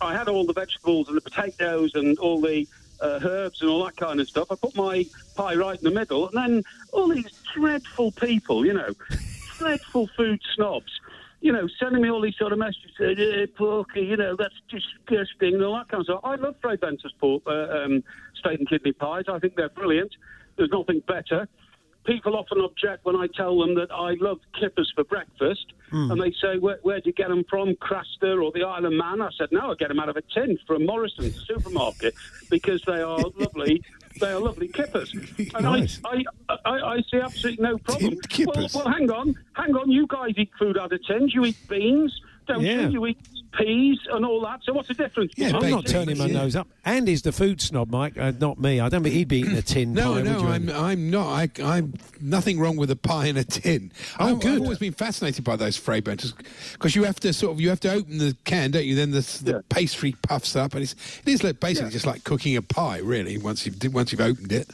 [0.00, 2.66] I had all the vegetables and the potatoes and all the
[3.00, 4.46] uh, herbs and all that kind of stuff.
[4.50, 8.74] I put my pie right in the middle, and then all these dreadful people, you
[8.74, 8.90] know,
[9.58, 10.92] dreadful food snobs,
[11.40, 15.54] you know, sending me all these sort of messages, eh, porky, you know, that's disgusting,
[15.54, 16.20] and all that kind of stuff.
[16.22, 18.04] I love Fray Bentos pork, uh, um,
[18.38, 19.24] steak and kidney pies.
[19.28, 20.12] I think they're brilliant.
[20.56, 21.48] There's nothing better.
[22.04, 26.10] People often object when I tell them that I love kippers for breakfast, hmm.
[26.10, 29.20] and they say, Where, "Where'd you get them from, Craster or the Isle of Man?"
[29.20, 32.14] I said, "No, I get them out of a tin from Morrison's supermarket
[32.50, 33.82] because they are lovely.
[34.20, 36.00] They are lovely kippers." And Nice.
[36.04, 38.18] I, I, I, I see absolutely no problem.
[38.46, 39.90] Well, well, hang on, hang on.
[39.90, 41.32] You guys eat food out of tins.
[41.32, 42.82] You eat beans, don't Yeah.
[42.82, 42.90] you?
[42.90, 43.18] You eat
[43.58, 44.60] peas and all that.
[44.64, 45.32] So what's the difference?
[45.36, 46.38] Yeah, I'm not turning my yeah.
[46.40, 46.68] nose up.
[46.86, 48.80] Andy's the food snob, Mike, uh, not me.
[48.80, 50.22] I don't think he'd be eating a tin No, pie.
[50.22, 51.26] no, would I'm, I'm not.
[51.28, 53.92] I, I'm nothing wrong with a pie in a tin.
[54.18, 54.54] Oh, I've, good.
[54.54, 56.32] I've always been fascinated by those Fray Bentos
[56.72, 58.94] because you have to sort of you have to open the can, don't you?
[58.94, 59.58] Then the, the Yeah.
[59.68, 61.92] pastry puffs up, and it's it is like basically Yeah.
[61.92, 63.36] just like cooking a pie, really.
[63.36, 64.68] Once you've once you've opened it.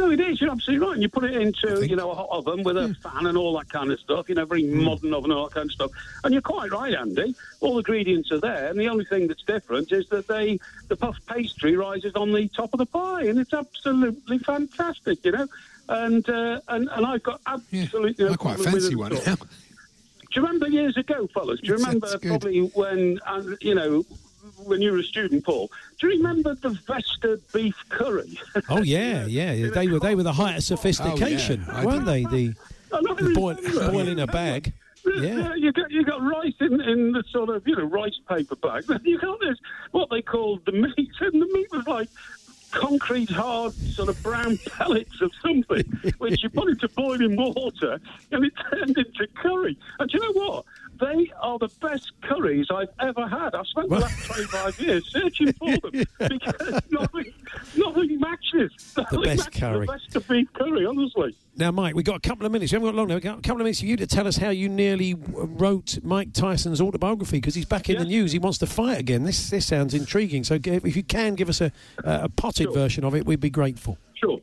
[0.00, 0.40] No, it is.
[0.40, 0.94] You're absolutely right.
[0.94, 3.58] And you put it into, you know, a hot oven with a fan and all
[3.58, 4.30] that kind of stuff.
[4.30, 5.90] You know, very modern oven and all that kind of stuff.
[6.24, 7.34] And you're quite right, Andy.
[7.60, 10.58] All the ingredients are there, and the only thing that's different is that they,
[10.88, 15.22] the puff pastry rises on the top of the pie, and it's absolutely fantastic.
[15.22, 15.46] You know.
[15.90, 19.16] And, uh, and and I've got Yeah, absolutely no I quite fancy one Do
[20.40, 21.60] you remember years ago, fellas?
[21.60, 24.04] Do you remember probably when, uh, you know,
[24.64, 25.70] when you were a student, Paul?
[25.98, 28.38] Do you remember the Vesta beef curry?
[28.68, 29.70] Oh yeah, yeah.
[29.70, 32.24] They were they were the height of oh, sophistication, I weren't they?
[32.24, 32.54] The,
[32.90, 33.92] the boil, remember.
[33.92, 34.72] boil in a bag.
[35.04, 35.22] Yeah.
[35.22, 38.56] Yeah, you got you got rice in, in the sort of you know rice paper
[38.56, 38.84] bag.
[39.04, 39.58] You got this
[39.92, 42.08] what they called the meat, and the meat was like
[42.70, 45.84] concrete hard sort of brown pellets of something,
[46.18, 47.98] which you put into boiling water,
[48.30, 49.76] and it turned into curry.
[49.98, 50.64] And do you know what?
[51.00, 53.54] They are the best curries I've ever had.
[53.54, 57.32] I've spent the last 25 years searching for them because nothing,
[57.76, 58.70] nothing matches.
[58.96, 59.86] Nothing best matches curry.
[59.86, 61.34] The best of beef curry, honestly.
[61.56, 62.70] Now, Mike, we've got a couple of minutes.
[62.72, 63.14] We haven't got long now.
[63.14, 65.98] We've got a couple of minutes for you to tell us how you nearly wrote
[66.02, 68.32] Mike Tyson's autobiography because he's back in the news.
[68.32, 69.24] He wants to fight again.
[69.24, 70.44] This this sounds intriguing.
[70.44, 71.72] So, if you can give us a,
[72.04, 72.72] a potted Sure.
[72.74, 73.96] version of it, we'd be grateful.
[74.14, 74.38] Sure.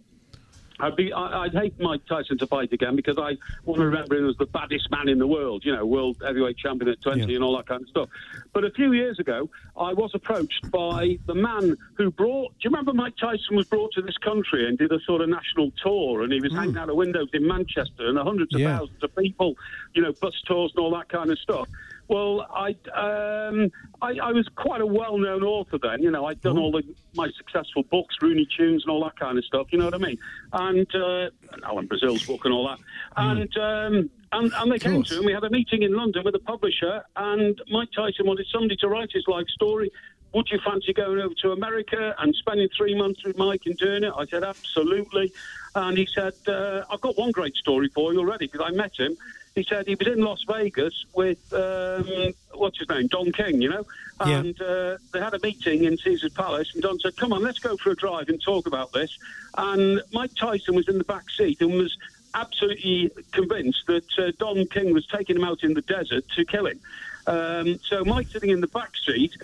[0.79, 4.15] I'd be, I, I'd hate Mike Tyson to fight again because I want to remember
[4.15, 7.21] him as the baddest man in the world, you know, world heavyweight champion at 20
[7.21, 7.35] Yeah.
[7.35, 8.09] and all that kind of stuff.
[8.53, 12.69] But a few years ago, I was approached by the man who brought, do you
[12.69, 16.23] remember Mike Tyson was brought to this country and did a sort of national tour
[16.23, 16.59] and he was hmm.
[16.59, 18.77] hanging out of windows in Manchester and hundreds of Yeah.
[18.79, 19.55] thousands of people,
[19.93, 21.67] you know, bus tours and all that kind of stuff.
[22.07, 26.01] Well, I, um, I, I was quite a well-known author then.
[26.01, 26.83] You know, I'd done all the,
[27.15, 29.67] my successful books, Rooney Tunes, and all that kind of stuff.
[29.71, 30.17] You know what I mean?
[30.53, 31.29] And, uh,
[31.65, 32.79] Alan Brazil's book and all that.
[33.17, 36.35] And um, and, and they came to, and we had a meeting in London with
[36.35, 37.03] a publisher.
[37.15, 39.91] And Mike Tyson wanted somebody to write his life story.
[40.33, 44.03] Would you fancy going over to America and spending three months with Mike and doing
[44.03, 44.13] it?
[44.15, 45.31] I said absolutely.
[45.73, 48.97] And he said, uh, I've got one great story for you already because I met
[48.97, 49.15] him.
[49.57, 53.69] He said he was in Las Vegas with um, what's his name, Don King, you
[53.71, 53.85] know,
[54.23, 54.37] Yeah.
[54.37, 57.57] and uh, they had a meeting in Caesar's Palace, and Don said, "Come on, let's
[57.57, 59.17] go for a drive and talk about this."
[59.57, 61.97] And Mike Tyson was in the back seat and was
[62.35, 66.67] absolutely convinced that uh, Don King was taking him out in the desert to kill
[66.67, 66.79] him.
[67.25, 69.35] Um, so Mike sitting in the back seat,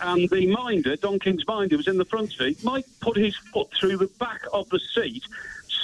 [0.00, 2.64] and the minder, Don King's minder, was in the front seat.
[2.64, 5.24] Mike put his foot through the back of the seat,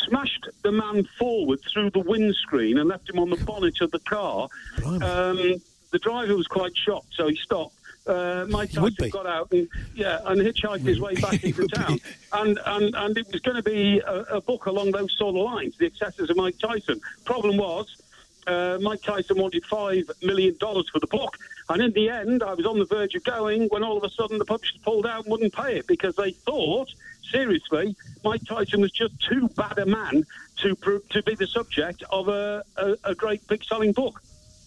[0.07, 4.00] smashed the man forward through the windscreen, and left him on the bonnet of the
[4.00, 4.48] car.
[4.85, 7.76] Um, the driver was quite shocked, so he stopped,
[8.07, 11.98] uh, Mike Tyson got out and yeah, and hitchhiked his way back into town,
[12.33, 15.42] and, and and it was going to be a, a book along those sort of
[15.42, 17.00] lines, The Excesses of Mike Tyson.
[17.24, 17.96] Problem was,
[18.46, 21.38] uh, Mike Tyson wanted five million dollars for the book,
[21.70, 24.11] and in the end, I was on the verge of going when all of a
[24.11, 26.92] sudden the publishers pulled out and wouldn't pay it because they thought,
[27.35, 30.25] seriously, Mike Tyson was just too bad a man
[30.59, 30.77] to
[31.11, 34.23] to be the subject of a, a, a great big selling book.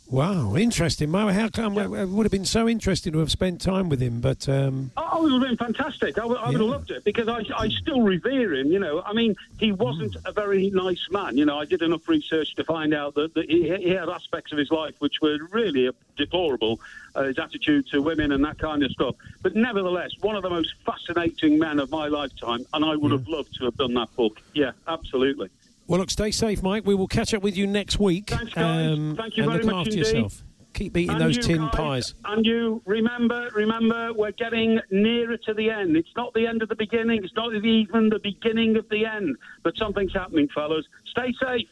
[0.09, 1.27] Wow, interesting, Mo.
[1.27, 4.21] How come it would have been so interesting to have spent time with him?
[4.21, 6.17] But um, Oh, it would have been fantastic.
[6.17, 6.59] I would, I would Yeah.
[6.59, 8.71] have loved it because I, I still revere him.
[8.71, 11.35] You know, I mean, he wasn't a very nice man.
[11.37, 14.53] You know, I did enough research to find out that, that he, he had aspects
[14.53, 16.79] of his life which were really deplorable.
[17.13, 19.15] Uh, his attitude to women and that kind of stuff.
[19.41, 23.27] But nevertheless, one of the most fascinating men of my lifetime, and I would have
[23.27, 24.39] loved to have done that book.
[24.53, 25.49] Yeah, absolutely.
[25.87, 26.85] Well, look, stay safe, Mike.
[26.85, 28.31] We will catch up with you next week.
[28.31, 28.97] Um, Thanks, guys.
[29.17, 29.99] Thank you and very look much after indeed.
[29.99, 30.43] yourself.
[30.73, 32.13] Keep eating And those tin guys, pies.
[32.25, 35.97] And you remember, remember, we're getting nearer to the end.
[35.97, 37.23] It's not the end of the beginning.
[37.23, 39.37] It's not even the beginning of the end.
[39.63, 40.85] But something's happening, fellas.
[41.05, 41.67] Stay safe.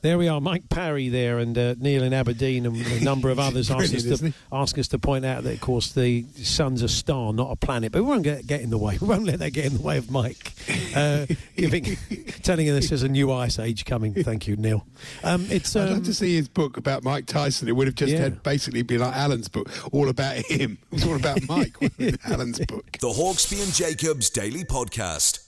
[0.00, 3.40] There we are, Mike Parry there, and uh, Neil in Aberdeen, and a number of
[3.40, 6.88] others asked us to ask us to point out that, of course, the sun's a
[6.88, 7.90] star, not a planet.
[7.90, 8.96] But we won't get, get in the way.
[9.00, 10.52] We won't let that get in the way of Mike
[10.94, 11.84] uh, giving,
[12.44, 14.14] telling us there's a new ice age coming.
[14.14, 14.86] Thank you, Neil.
[15.24, 17.66] Um, it's I'd um, like to see his book about Mike Tyson.
[17.66, 18.20] It would have just Yeah.
[18.20, 20.78] had basically been like Alan's book, all about him.
[20.92, 22.24] It was all about Mike, wasn't?
[22.24, 22.92] Alan's book.
[23.00, 25.47] The Hawksbee and Jacobs Daily Podcast.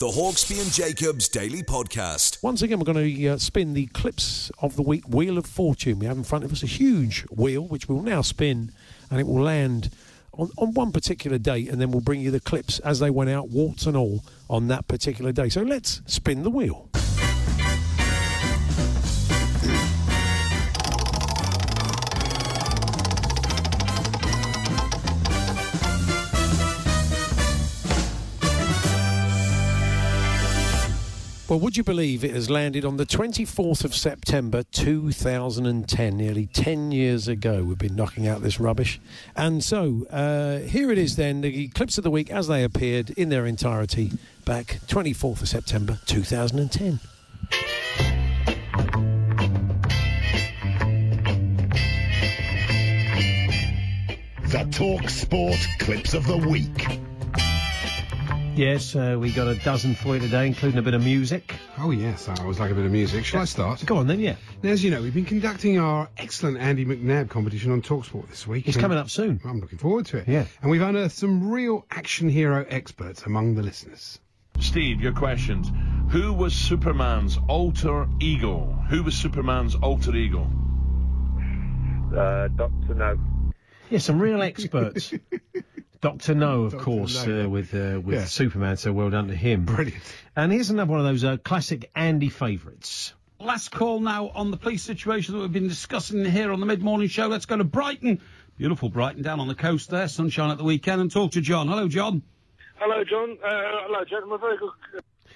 [0.00, 2.40] The Hawksbee and Jacobs Daily Podcast.
[2.40, 5.98] Once again, we're going to uh, spin the clips of the week Wheel of Fortune.
[5.98, 8.70] We have in front of us a huge wheel, which we'll now spin,
[9.10, 9.90] and it will land
[10.34, 13.30] on, on one particular date, and then we'll bring you the clips as they went
[13.30, 15.48] out, warts and all, on that particular day.
[15.48, 16.88] So let's spin the wheel.
[31.48, 36.92] Well, would you believe it has landed on the 24th of September 2010, nearly 10
[36.92, 37.64] years ago?
[37.64, 39.00] We've been knocking out this rubbish.
[39.34, 43.08] And so uh, here it is then, the clips of the week as they appeared
[43.10, 44.12] in their entirety
[44.44, 47.00] back 24th of September 2010.
[54.48, 57.07] The Talk Sport Clips of the Week.
[58.58, 61.54] Yes, uh, we got a dozen for you today, including a bit of music.
[61.78, 63.24] Oh, yes, I always like a bit of music.
[63.24, 63.86] Shall I start?
[63.86, 64.34] Go on then, yeah.
[64.64, 68.48] Now, as you know, we've been conducting our excellent Andy McNab competition on Talksport this
[68.48, 68.66] week.
[68.66, 69.40] It's coming up soon.
[69.44, 70.26] I'm looking forward to it.
[70.26, 70.44] Yeah.
[70.60, 74.18] And we've unearthed some real action hero experts among the listeners.
[74.58, 75.70] Steve, your questions.
[76.10, 78.76] Who was Superman's alter ego?
[78.90, 80.50] Who was Superman's alter ego?
[82.12, 83.20] Uh, Doctor No.
[83.88, 85.14] Yeah, some real experts.
[86.00, 86.84] Doctor No, of Dr.
[86.84, 87.44] course, No.
[87.44, 88.24] uh, with uh, with Yeah.
[88.26, 88.76] Superman.
[88.76, 89.64] So well done to him.
[89.64, 90.02] Brilliant.
[90.36, 93.14] And here's another one of those uh, classic Andy favourites.
[93.40, 96.82] last call now on the police situation that we've been discussing here on the mid
[96.82, 97.26] morning show.
[97.26, 98.20] Let's go to Brighton.
[98.56, 101.68] Beautiful Brighton down on the coast there, sunshine at the weekend, and talk to John.
[101.68, 102.22] Hello, John.
[102.76, 103.36] Hello, John.
[103.42, 103.48] Uh,
[103.86, 104.38] hello, gentlemen.
[104.40, 104.70] Very good.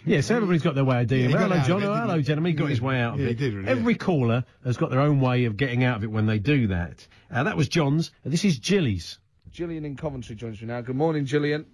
[0.05, 1.49] Yes, everybody's got their way of dealing Yeah, with he it.
[1.49, 1.83] Hello, out of John.
[1.83, 2.23] it, hello, he?
[2.25, 2.53] gentlemen.
[2.53, 3.39] He got his way out of Yeah, he it.
[3.39, 6.27] did, really, Every caller has got their own way of getting out of it when
[6.27, 7.07] they do that.
[7.31, 8.11] Uh, that was John's.
[8.25, 9.19] This is Jilly's.
[9.53, 10.81] Gillian in Coventry joins me now.
[10.81, 11.67] Good morning, Gillian.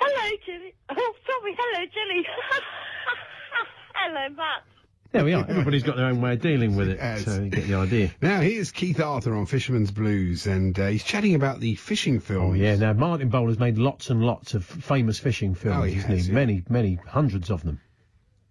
[0.00, 0.74] Hello, Jilly.
[0.88, 1.56] Oh, sorry.
[1.58, 2.26] Hello, Jilly.
[3.94, 4.62] Hello, Matt.
[5.12, 5.44] There we are.
[5.48, 6.98] Everybody's got their own way of dealing with it.
[6.98, 7.24] Yes.
[7.24, 8.12] So you get the idea.
[8.22, 12.50] Now, here's Keith Arthur on Fisherman's Blues, and uh, he's chatting about the fishing film.
[12.50, 12.76] Oh, yeah.
[12.76, 16.26] Now, Martin Bowler's made lots and lots of famous fishing films, Oh, he hasn't has,
[16.26, 16.32] he?
[16.32, 16.34] yeah.
[16.36, 17.80] Many, many hundreds of them.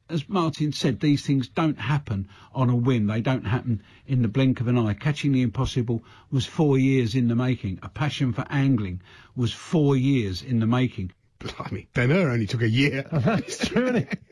[0.09, 3.07] As Martin said, these things don't happen on a whim.
[3.07, 4.93] They don't happen in the blink of an eye.
[4.93, 7.79] Catching the Impossible was four years in the making.
[7.83, 9.01] A passion for angling
[9.35, 11.11] was four years in the making.
[11.39, 13.05] Blimey, Ben Hur only took a year.
[13.11, 14.19] That's true, isn't it?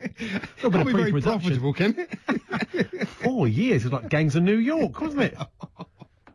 [0.62, 3.08] A little bit Can't of be very profitable, can it?
[3.08, 3.84] Four years.
[3.84, 5.38] It's like Gangs of New York, wasn't it?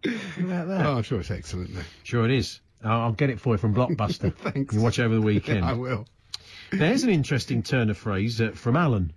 [0.04, 0.86] Think about that.
[0.86, 1.82] Oh, I'm sure it's excellent, though.
[2.04, 2.60] Sure it is.
[2.84, 4.34] I'll I'll get it for you from Blockbuster.
[4.36, 4.74] Thanks.
[4.74, 5.64] You watch over the weekend.
[5.64, 6.08] I will.
[6.72, 9.14] There's an interesting turn of phrase uh, from Alan.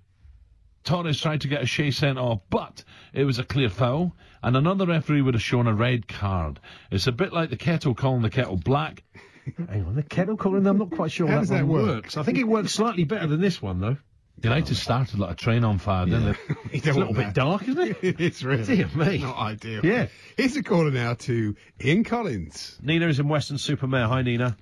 [0.87, 2.83] Torres tried to get O'Shea sent off, but
[3.13, 6.61] it was a clear foul, and another referee would have shown a red card.
[6.91, 9.03] It's a bit like the kettle calling the kettle black.
[9.69, 10.67] Hang on, the kettle calling.
[10.67, 11.87] I'm not quite sure How that does one that work?
[11.87, 12.17] works.
[12.17, 13.97] I think it works slightly better than this one, though.
[14.43, 16.55] United started like a train on fire, didn't You they?
[16.79, 18.21] It's a little want bit dark, isn't it?
[18.21, 19.19] it's really Dear me.
[19.19, 19.85] not ideal.
[19.85, 20.09] Yeah.
[20.37, 22.79] Here's a caller now to Ian Collins.
[22.83, 24.07] Nina is in Weston-super-Mare.
[24.09, 24.57] Hi, Nina.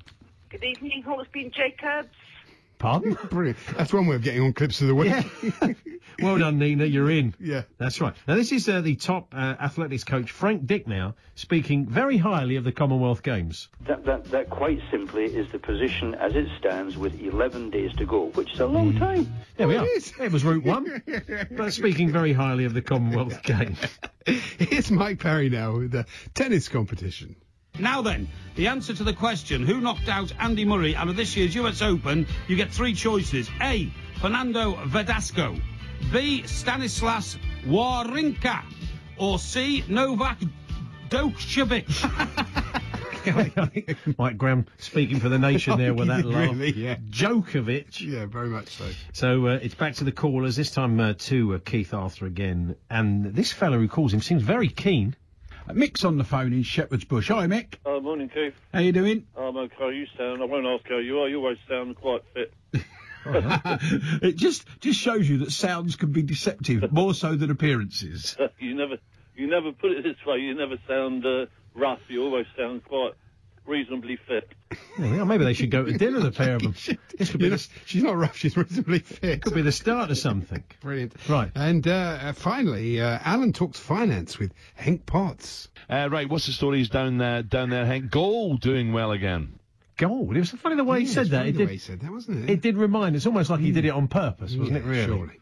[0.51, 2.09] Good evening, Hawksbee and Jacobs.
[2.79, 3.17] Pardon?
[3.31, 3.59] Brilliant.
[3.77, 5.13] That's one way of getting on clips of the week.
[5.61, 5.73] Yeah.
[6.23, 6.85] well done, Nina.
[6.85, 7.35] You're in.
[7.41, 7.63] Yeah.
[7.79, 8.15] That's right.
[8.27, 12.57] Now, this is uh, the top uh, athletics coach, Frank Dick, now speaking very highly
[12.57, 13.69] of the Commonwealth Games.
[13.87, 18.07] That, that, that quite simply is the position as it stands with 11 days to
[18.07, 19.33] go, which is a long time.
[19.57, 19.87] There we are.
[19.87, 20.13] is.
[20.21, 21.03] It was Route 1.
[21.57, 23.79] but speaking very highly of the Commonwealth Games.
[24.27, 27.37] Here's Mike Parry now with the tennis competition.
[27.79, 31.37] Now then, the answer to the question who knocked out Andy Murray out of this
[31.37, 33.51] year's US Open, you get three choices.
[33.61, 33.91] A.
[34.21, 35.61] Fernando Verdasco.
[36.13, 36.43] B.
[36.47, 38.63] Stanislas Wawrinka.
[39.19, 39.85] Or C.
[39.89, 40.41] Novak
[41.09, 41.89] Djokovic.
[44.19, 46.51] Mike Graham speaking for the nation there with that laugh.
[46.51, 46.97] Really, yeah.
[47.11, 48.01] Djokovic.
[48.01, 48.85] Yeah, very much so.
[49.13, 52.77] So uh, it's back to the callers, this time uh, to uh, Keith Arthur again.
[52.91, 55.17] And this fellow who calls him seems very keen.
[55.69, 57.29] Mick's on the phone in Shepherd's Bush.
[57.29, 57.75] Hi, Mick.
[57.87, 58.55] Oh, morning, Keith.
[58.73, 59.27] How you doing?
[59.37, 59.95] I'm okay.
[59.95, 60.43] You sound.
[60.43, 61.29] I won't ask how you are.
[61.29, 62.53] You always sound quite fit.
[63.27, 68.37] it just just shows you that sounds can be deceptive, more so than appearances.
[68.59, 68.99] you never,
[69.35, 70.39] you never put it this way.
[70.39, 72.01] You never sound uh, rough.
[72.09, 73.13] You always sound quite
[73.67, 74.53] reasonably fit.
[74.99, 76.75] Yeah, well, maybe they should go to dinner, the pair of them.
[77.19, 79.43] This could be, know, the, she's not rough, she's reasonably fit.
[79.43, 80.63] could be the start of something.
[80.81, 81.15] Brilliant.
[81.29, 81.51] Right.
[81.55, 85.69] And uh, uh, finally, uh, Alan talks finance with Hank Potts.
[85.89, 87.43] Uh, right, what's the stories down there?
[87.43, 88.11] Down there, Hank.
[88.11, 89.59] Goal doing well again.
[89.97, 90.37] Gold.
[90.37, 91.39] It was funny the way he said it's that.
[91.39, 92.53] funny It the did, way he said that, wasn't it?
[92.53, 93.15] it did remind.
[93.15, 94.85] It's almost like he did it on purpose, wasn't it?
[94.85, 95.07] Really.
[95.07, 95.41] Surely.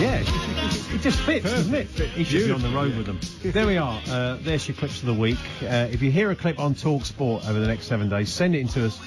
[0.00, 0.22] Yeah,
[0.94, 1.86] it, just fits, doesn't it?
[1.88, 3.20] He should be on the road with them.
[3.52, 4.00] There we are.
[4.08, 5.38] Uh, there's your clips of the week.
[5.62, 8.56] Uh, if you hear a clip on Talk Sport over the next seven days, send
[8.56, 8.98] it in to us.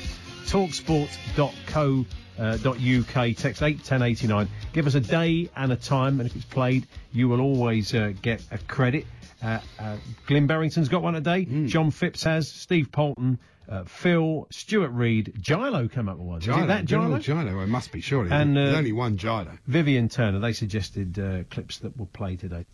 [0.47, 2.05] Talksport.co.
[2.39, 4.47] Uh, .uk text eight ten eighty nine.
[4.73, 8.13] Give us a day and a time, and if it's played, you will always uh,
[8.21, 9.05] get a credit.
[9.43, 11.45] Uh, uh, Glyn Barrington's got one today.
[11.65, 12.47] John Phipps has.
[12.49, 13.37] Steve Polton,
[13.69, 16.41] uh, Phil, Stuart Reed, Gilo came up with one.
[16.41, 17.45] Is it that General Gilo?
[17.45, 18.31] Gilo, it must be, surely.
[18.31, 19.57] And, There's uh, only one Gilo.
[19.67, 20.39] Vivian Turner.
[20.39, 22.65] They suggested uh, clips that will play today.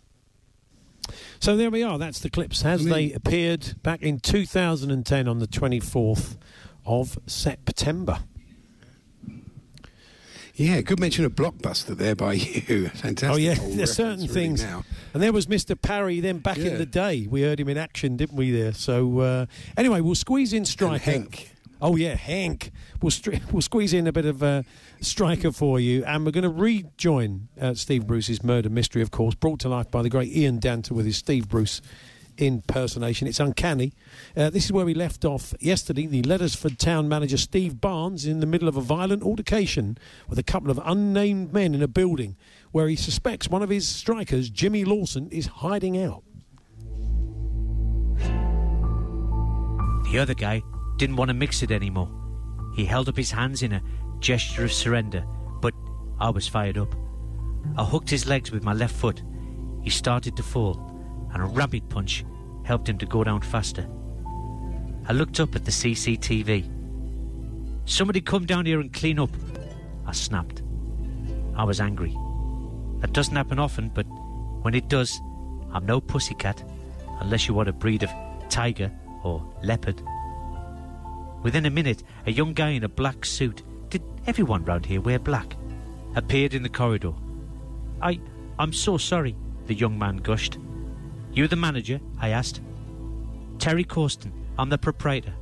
[1.40, 1.98] So there we are.
[1.98, 6.36] That's the clips as they appeared back in 2010 on the 24th
[6.88, 8.18] of September.
[10.54, 12.88] Yeah, good mention of Blockbuster there by you.
[12.88, 13.30] Fantastic.
[13.30, 14.62] Oh yeah, there's certain really things.
[14.64, 14.82] Now.
[15.14, 15.80] And there was Mr.
[15.80, 16.18] Parry.
[16.18, 16.72] Then back Yeah.
[16.72, 18.50] in the day, we heard him in action, didn't we?
[18.50, 18.72] There.
[18.72, 21.04] So uh, anyway, we'll squeeze in striker.
[21.04, 21.52] Hank.
[21.80, 22.72] Oh yeah, Hank.
[23.00, 24.64] We'll stri- we'll squeeze in a bit of uh,
[25.00, 29.36] striker for you, and we're going to rejoin uh, Steve Bruce's murder mystery, of course,
[29.36, 31.80] brought to life by the great Ian Danter with his Steve Bruce
[32.38, 33.28] impersonation.
[33.28, 33.92] It's uncanny.
[34.36, 36.06] Uh, this is where we left off yesterday.
[36.06, 40.42] The Lettersford town manager Steve Barnes in the middle of a violent altercation with a
[40.42, 42.36] couple of unnamed men in a building
[42.72, 46.22] where he suspects one of his strikers, Jimmy Lawson, is hiding out.
[50.10, 50.62] The other guy
[50.96, 52.10] didn't want to mix it anymore.
[52.74, 53.82] He held up his hands in a
[54.20, 55.24] gesture of surrender,
[55.60, 55.74] but
[56.18, 56.94] I was fired up.
[57.76, 59.22] I hooked his legs with my left foot.
[59.82, 60.74] He started to fall,
[61.32, 62.24] and a rabbit punch
[62.64, 63.88] helped him to go down faster.
[65.08, 66.70] I looked up at the CCTV.
[67.86, 69.30] Somebody come down here and clean up.
[70.06, 70.62] I snapped.
[71.56, 72.16] I was angry.
[73.00, 74.04] That doesn't happen often, but
[74.62, 75.20] when it does,
[75.72, 76.62] I'm no pussycat,
[77.20, 78.10] unless you want a breed of
[78.48, 80.02] tiger or leopard.
[81.42, 85.18] Within a minute, a young guy in a black suit, did everyone round here wear
[85.18, 85.56] black,
[86.16, 87.12] appeared in the corridor.
[88.02, 88.20] I,
[88.58, 90.58] I'm so sorry, the young man gushed.
[91.32, 92.00] You the manager?
[92.20, 92.60] I asked.
[93.58, 95.34] Terry Corsten, I'm the proprietor.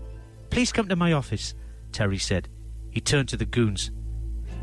[0.51, 1.55] Please come to my office,
[1.93, 2.49] Terry said.
[2.91, 3.91] He turned to the goons.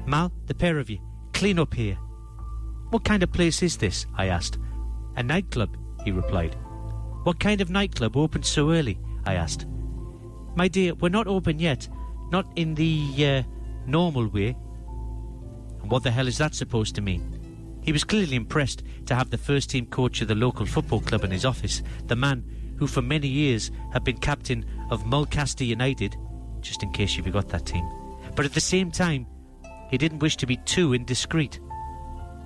[0.06, 1.00] Mal, the pair of you,
[1.34, 1.98] clean up here.
[2.90, 4.06] What kind of place is this?
[4.16, 4.58] I asked.
[5.16, 6.56] A nightclub, he replied.
[7.24, 9.00] What kind of nightclub opens so early?
[9.26, 9.66] I asked.
[10.56, 11.88] My dear, we're not open yet.
[12.32, 13.44] Not in the, uh,
[13.86, 14.56] normal way.
[15.82, 17.33] And what the hell is that supposed to mean?
[17.84, 21.24] He was clearly impressed to have the first team coach of the local football club
[21.24, 22.44] in his office, the man
[22.78, 26.16] who for many years had been captain of Mulcaster United,
[26.62, 27.88] just in case you forgot that team.
[28.36, 29.28] But at the same time,
[29.90, 31.60] he didn't wish to be too indiscreet.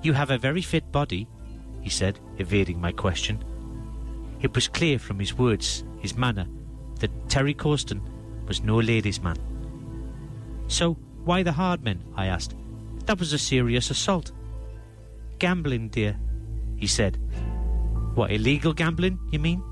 [0.02, 1.28] You have a very fit body,
[1.82, 3.44] he said, evading my question.
[4.42, 6.48] It was clear from his words, his manner,
[7.00, 8.02] that Terry Corsten
[8.48, 9.38] was no ladies' man.
[10.68, 12.04] So, why the hard men?
[12.16, 12.56] I asked.
[13.06, 14.32] That was a serious assault.
[15.40, 16.18] Gambling, dear,
[16.76, 17.18] he said.
[18.16, 19.64] What, illegal gambling, you mean?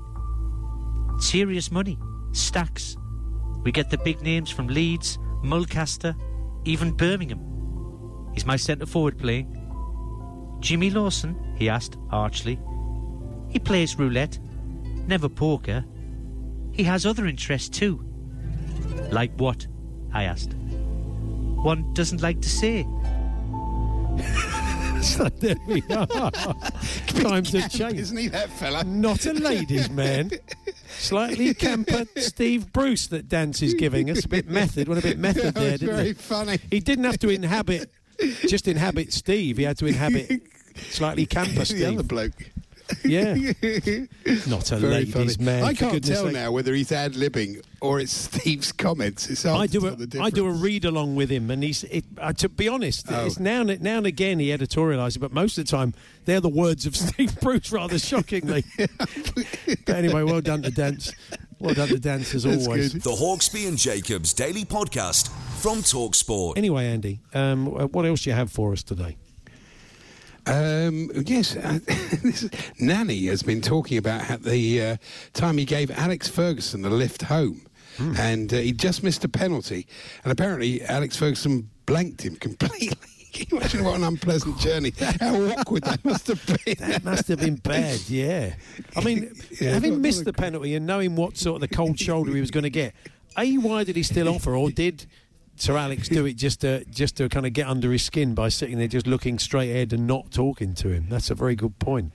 [1.18, 1.98] Serious money,
[2.32, 2.96] stacks.
[3.64, 6.14] We get the big names from Leeds, Mulcaster,
[6.64, 7.40] even Birmingham.
[8.32, 9.52] He's my centre forward playing?
[10.60, 11.54] Jimmy Lawson?
[11.56, 12.60] he asked archly.
[13.48, 14.38] He plays roulette,
[15.06, 15.84] never poker.
[16.72, 18.04] He has other interests too.
[19.10, 19.66] Like what?
[20.12, 20.54] I asked.
[20.54, 22.86] One doesn't like to say.
[25.06, 26.06] so there we are.
[27.06, 28.00] Times have changed.
[28.00, 28.84] Isn't he that fella?
[28.84, 30.30] Not a ladies' man.
[30.98, 34.24] Slightly camper Steve Bruce that Dance is giving us.
[34.24, 34.88] A bit method.
[34.88, 36.12] Went a bit method there, was didn't very he?
[36.14, 36.58] funny.
[36.70, 37.90] He didn't have to inhabit,
[38.46, 39.56] just inhabit Steve.
[39.58, 40.42] He had to inhabit
[40.90, 41.78] slightly camper Steve.
[41.78, 42.32] the other bloke.
[43.04, 43.34] Yeah.
[44.46, 45.44] Not a Very ladies' funny.
[45.44, 45.64] man.
[45.64, 46.32] I can't tell sake.
[46.34, 49.28] now whether he's ad libbing or it's Steve's comments.
[49.28, 51.50] It's hard I to do tell a, the I do a read along with him,
[51.50, 53.26] and he's it, uh, to be honest, Oh.
[53.26, 56.48] it's now and, now and again he editorialises, but most of the time they're the
[56.48, 58.64] words of Steve Bruce, rather shockingly.
[58.76, 61.12] but anyway, well done to Dance.
[61.58, 62.92] Well done to Dance as always.
[62.92, 65.28] The Hawksbee and Jacobs Daily Podcast
[65.60, 66.56] from Talksport.
[66.58, 69.16] Anyway, Andy, um, uh, what else do you have for us today?
[70.46, 71.78] Um, yes, uh,
[72.78, 74.96] Nanny has been talking about the uh,
[75.32, 77.62] time he gave Alex Ferguson the lift home,
[77.96, 78.14] Hmm.
[78.18, 79.86] and uh, he just missed a penalty,
[80.22, 82.90] and apparently Alex Ferguson blanked him completely.
[83.32, 84.92] Can you imagine what an unpleasant journey?
[85.20, 86.74] How awkward that must have been.
[86.78, 88.54] That must have been bad, yeah.
[88.96, 91.74] I mean, Yeah, having not- missed not the penalty and knowing what sort of the
[91.74, 92.94] cold shoulder he was going to get,
[93.38, 95.06] A, why did he still offer, or did
[95.56, 98.48] Sir Alex do it just to, just to kind of get under his skin by
[98.48, 101.06] sitting there just looking straight ahead and not talking to him?
[101.08, 102.12] That's a very good point.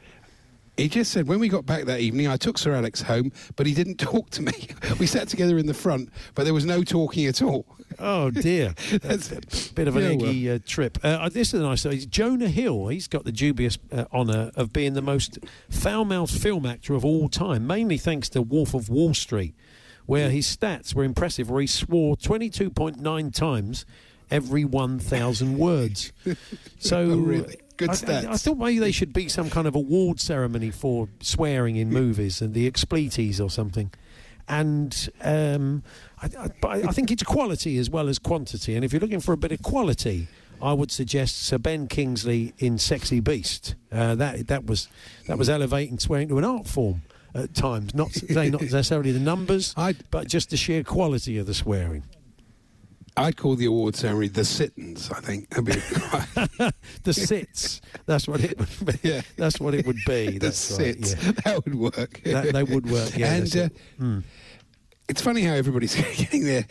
[0.78, 3.68] He just said, when we got back that evening, I took Sir Alex home, but
[3.68, 4.54] he didn't talk to me.
[5.00, 7.66] We sat together in the front, but there was no talking at all.
[8.00, 10.98] Oh dear, That's a bit of an Yeah, eggy uh, trip.
[11.04, 11.86] Uh, this is a nice.
[11.86, 12.88] Uh, Jonah Hill.
[12.88, 15.40] He's got the dubious uh, honour of being the most
[15.70, 19.54] foul-mouthed film actor of all time, mainly thanks to Wolf of Wall Street,
[20.12, 21.50] where his stats were impressive.
[21.50, 23.86] Where he swore 22.9 times
[24.30, 26.12] every 1,000 words.
[26.80, 27.58] So Oh, really?
[27.78, 28.26] Good I, I- stats.
[28.28, 32.42] I thought maybe they should be some kind of award ceremony for swearing in movies
[32.42, 33.92] and the expleties or something.
[34.48, 35.84] And um,
[36.22, 38.76] I, I, I I think it's quality as well as quantity.
[38.76, 40.28] And if you're looking for a bit of quality,
[40.62, 43.76] I would suggest Sir Ben Kingsley in Sexy Beast.
[43.92, 44.88] Uh, that that was
[45.28, 47.04] that was elevating swearing to an art form
[47.34, 47.94] at times.
[47.94, 49.74] Not saying not necessarily the numbers,
[50.10, 52.04] but just the sheer quality of the swearing.
[53.18, 55.48] I'd call the award ceremony the sit-ins, I think.
[57.04, 57.82] The sits.
[58.06, 58.70] That's what it would
[59.02, 59.10] be.
[59.10, 59.22] Yeah.
[59.38, 60.32] That's what it would be.
[60.38, 61.32] the That's right, yeah.
[61.44, 62.22] That would work.
[62.24, 63.18] That, that would work.
[63.18, 63.70] Yeah, and uh.
[64.00, 64.24] Mm.
[65.10, 66.66] it's funny how everybody's getting their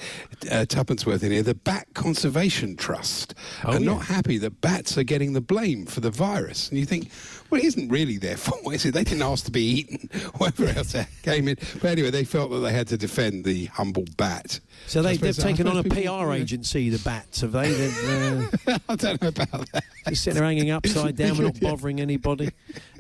[0.51, 1.43] uh, tuppence worth in here.
[1.43, 3.35] The Bat Conservation Trust
[3.65, 3.87] Oh, are yeah.
[3.87, 6.71] not happy that bats are getting the blame for the virus.
[6.71, 7.11] And you think,
[7.51, 8.95] well, it isn't really their fault, is it?
[8.95, 11.57] They didn't ask to be eaten, whatever else that came in.
[11.81, 14.61] But anyway, they felt that they had to defend the humble bat.
[14.87, 17.71] So they, they've taken on a PR people- agency, the bats, have they?
[17.71, 19.85] Uh, I don't know about that.
[20.09, 22.51] just sitting there hanging upside down, we're not bothering anybody.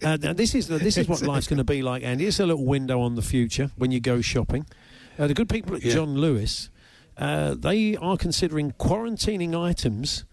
[0.03, 2.27] Uh, this is this is what life's going to be like, Andy.
[2.27, 4.67] It's a little window on the future when you go shopping.
[5.19, 6.71] Uh, the good people at John Lewis,
[7.19, 10.25] uh, they are considering quarantining items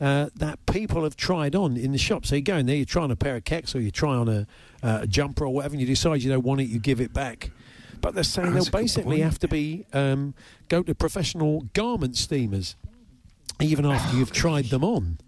[0.00, 2.26] uh, that people have tried on in the shop.
[2.26, 4.14] So you go in there, you try on a pair of kecks or you try
[4.14, 4.46] on a,
[4.82, 7.12] uh, a jumper or whatever, and you decide you don't want it, you give it
[7.12, 7.50] back.
[8.00, 10.34] But they're saying That's they'll basically have to be um,
[10.68, 12.76] go to professional garment steamers
[13.60, 15.18] even after you've tried them on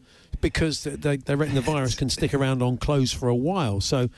[0.42, 3.80] because they- they, they reckon the virus can stick around on clothes for a while.
[3.80, 4.10] So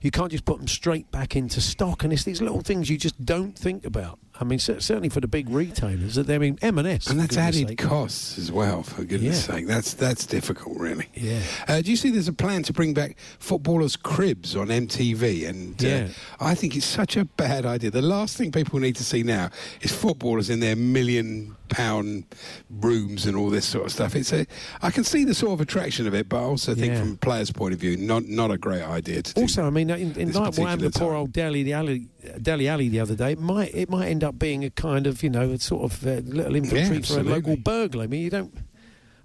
[0.00, 2.02] you can't just put them straight back into stock.
[2.02, 4.18] And it's these little things you just don't think about.
[4.40, 7.68] I mean, certainly for the big retailers, that they I mean M&S, And that's added
[7.68, 7.78] sake.
[7.78, 9.54] costs as well, for goodness Yeah.
[9.56, 9.66] sake.
[9.66, 11.08] That's that's difficult, really.
[11.14, 11.40] Yeah.
[11.68, 15.46] Uh, do you see there's a plan to bring back footballers' cribs on MTV?
[15.46, 16.08] And uh,
[16.40, 17.90] I think it's such a bad idea.
[17.90, 19.50] The last thing people need to see now
[19.82, 22.24] is footballers in their million pound
[22.68, 24.16] rooms and all this sort of stuff.
[24.16, 24.46] It's a,
[24.82, 27.00] I can see the sort of attraction of it, but I also think Yeah.
[27.00, 29.40] from a player's point of view, not not a great idea to do.
[29.42, 32.08] Also, I mean, in, in like what happened to poor old Dele the Alli,
[32.40, 35.22] Dele Alli the other day, it might it might end up being a kind of
[35.22, 38.04] you know a sort of uh, little infantry for a local burglar.
[38.04, 38.54] I mean, you don't.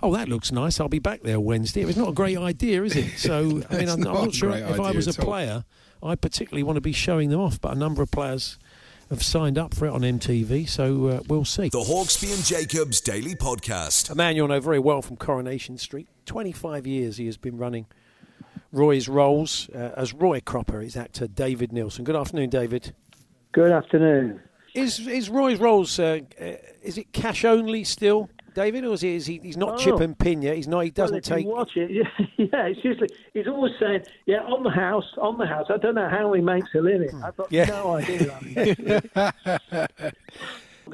[0.04, 0.80] Oh, that looks nice.
[0.80, 1.82] I'll be back there Wednesday.
[1.82, 3.18] It's not a great idea, is it?
[3.18, 5.26] So, I mean, I'm, I'm not not sure if I was a at all.
[5.26, 5.66] player,
[6.04, 7.60] I particularly want to be showing them off.
[7.60, 8.60] But a number of players
[9.10, 11.70] have signed up for it on MTV, so uh, we'll see.
[11.70, 14.10] The Hawksbee and Jacobs Daily Podcast.
[14.10, 16.08] A man you'll know very well from Coronation Street.
[16.26, 17.86] 25 years he has been running
[18.76, 22.04] Roy's Rolls uh, as Roy Cropper, his actor David Neilson.
[22.04, 22.94] Good afternoon, David.
[23.54, 24.42] Good afternoon.
[24.74, 25.98] Is is Roy's Rolls?
[25.98, 26.44] Uh, uh,
[26.84, 29.16] is it cash only still, David, or is he?
[29.16, 29.78] Is he he's not Oh.
[29.78, 30.58] chip and pin yet.
[30.58, 30.82] He's not.
[30.82, 31.46] He doesn't if take.
[31.48, 32.66] Watch it, yeah, yeah.
[32.68, 36.10] It's usually he's always saying, "Yeah, on the house, on the house." I don't know
[36.10, 37.24] how he makes a living.
[37.24, 37.66] I've got Yeah.
[37.68, 38.38] no idea.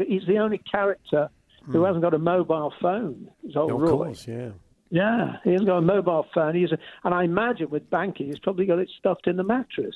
[0.07, 1.29] he's the only character
[1.65, 3.27] who hasn't got a mobile phone.
[3.43, 3.75] Is old Hmm.
[3.77, 3.89] of Roy.
[4.05, 4.49] course, yeah.
[4.93, 6.53] Yeah, he hasn't got a mobile phone.
[6.53, 9.95] He's a, and I imagine with banking, he's probably got it stuffed in the mattress.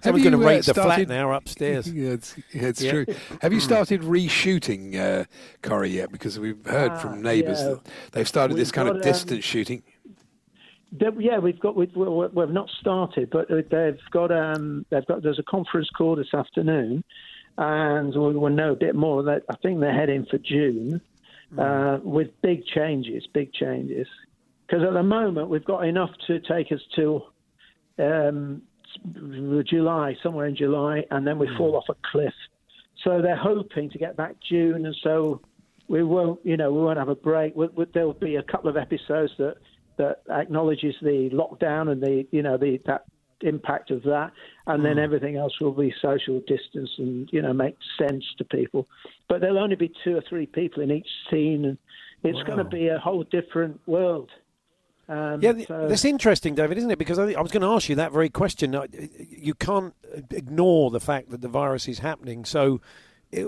[0.00, 1.92] Someone's going to you, uh, rate the flat started- now upstairs.
[1.92, 2.90] yeah, it's, yeah, it's Yeah.
[2.92, 3.06] true.
[3.42, 5.24] Have you started reshooting uh,
[5.62, 6.12] Corrie yet?
[6.12, 7.70] Because we've heard Ah, from neighbours yeah.
[7.70, 7.80] that
[8.12, 9.82] they've started this We've kind of got, um, distance shooting.
[11.18, 15.38] Yeah, we've got we've, we- we've not started, but they've got um they've got there's
[15.38, 17.04] a conference call this afternoon,
[17.58, 19.22] and we'll, we'll know a bit more.
[19.22, 21.00] That I think they're heading for June,
[21.58, 24.06] uh, with big changes, big changes.
[24.66, 27.32] Because at the moment we've got enough to take us till
[27.98, 28.62] um,
[29.68, 32.34] July, somewhere in July, and then we fall off a cliff.
[33.04, 35.40] So they're hoping to get back June, and so
[35.88, 37.56] we won't, you know, we won't have a break.
[37.56, 39.56] We, we, there'll be a couple of episodes that
[39.96, 43.04] that acknowledges the lockdown and the, you know, the that
[43.42, 44.32] impact of that,
[44.66, 48.86] and then everything else will be social distance and you know make sense to people.
[49.28, 51.78] But there'll only be two or three people in each scene, and
[52.22, 54.30] it's going to be a whole different world.
[55.08, 56.98] Um, Yeah, so- that's interesting, David, isn't it?
[56.98, 58.76] Because I, I was going to ask you that very question.
[59.18, 59.94] You can't
[60.30, 62.44] ignore the fact that the virus is happening.
[62.44, 62.80] So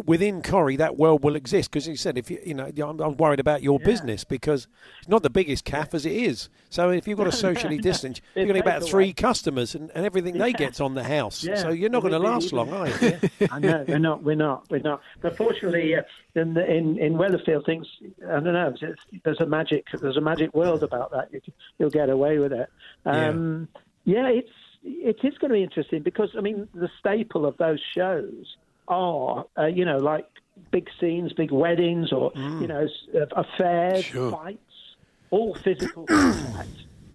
[0.05, 1.71] within Corrie, that world will exist.
[1.71, 4.69] Because he said, if you, you know, I'm, I'm worried about your business because
[4.99, 6.49] it's not the biggest calf as it is.
[6.71, 9.91] So if you've got to socially distance, you're going to get about three customers and,
[9.95, 11.43] and everything they get's on the house.
[11.43, 11.57] Yeah.
[11.57, 13.19] So you're not going to last long, are you?
[13.51, 15.03] I know we're not, we're not, we're not.
[15.21, 16.03] But fortunately, uh,
[16.35, 17.87] in, the, in in Weatherfield, things
[18.27, 18.75] I don't know.
[19.25, 21.29] There's a magic, there's a magic world about that.
[21.33, 21.41] You,
[21.79, 22.71] you'll get away with it.
[23.05, 23.69] Um,
[24.05, 24.29] yeah.
[24.29, 24.51] it's
[24.85, 28.57] it is going to be interesting because I mean the staple of those shows
[28.89, 30.27] are uh, you know like
[30.71, 34.97] big scenes, big weddings, or you know uh, affairs, fights,
[35.31, 36.69] all physical contact.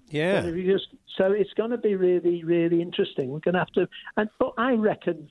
[0.10, 0.44] Yeah.
[0.44, 0.88] So, just,
[1.18, 3.30] so it's going to be really, really interesting.
[3.30, 5.30] We're going to have to, and but I reckon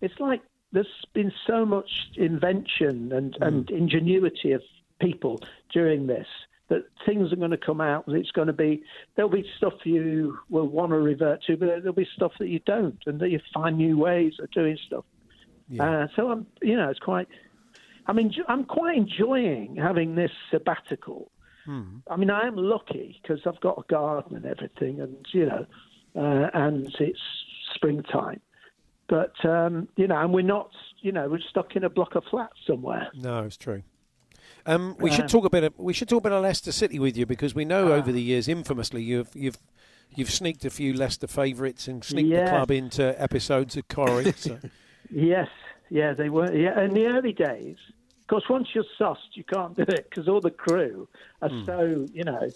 [0.00, 0.42] it's like
[0.72, 4.62] there's been so much invention and, and ingenuity of
[5.00, 5.40] people
[5.72, 6.26] during this
[6.68, 8.06] that things are going to come out.
[8.06, 8.82] and It's going to be
[9.14, 12.60] there'll be stuff you will want to revert to, but there'll be stuff that you
[12.60, 15.04] don't, and that you find new ways of doing stuff.
[15.80, 17.28] Uh, so I'm, you know, it's quite.
[18.06, 21.30] I mean, I'm quite enjoying having this sabbatical.
[22.10, 25.64] I mean, I am lucky because I've got a garden and everything, and you know,
[26.16, 27.20] uh, and it's
[27.74, 28.40] springtime.
[29.08, 30.70] But um, you know, and we're not,
[31.00, 33.08] you know, we're stuck in a block of flats somewhere.
[33.14, 33.84] No, it's true.
[34.66, 35.62] Um, we Uh, should talk a bit.
[35.62, 38.48] Of, we should talk about Leicester City with you because we know over the years,
[38.48, 39.58] infamously, you've you've
[40.16, 44.32] you've sneaked a few Leicester favourites and sneaked the club into episodes of Corrie.
[44.32, 44.58] so.
[45.12, 45.48] Yes,
[45.90, 46.52] yeah, they were.
[46.52, 47.76] Yeah, in the early days,
[48.22, 51.08] of course, once you're sussed, you can't do it because all the crew
[51.42, 52.50] are so, you know,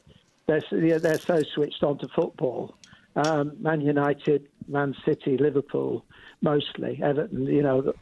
[0.47, 2.79] they're so- they're so switched on to football.
[3.15, 6.05] Um, Man United, Man City, Liverpool,
[6.43, 7.95] mostly Everton, you know,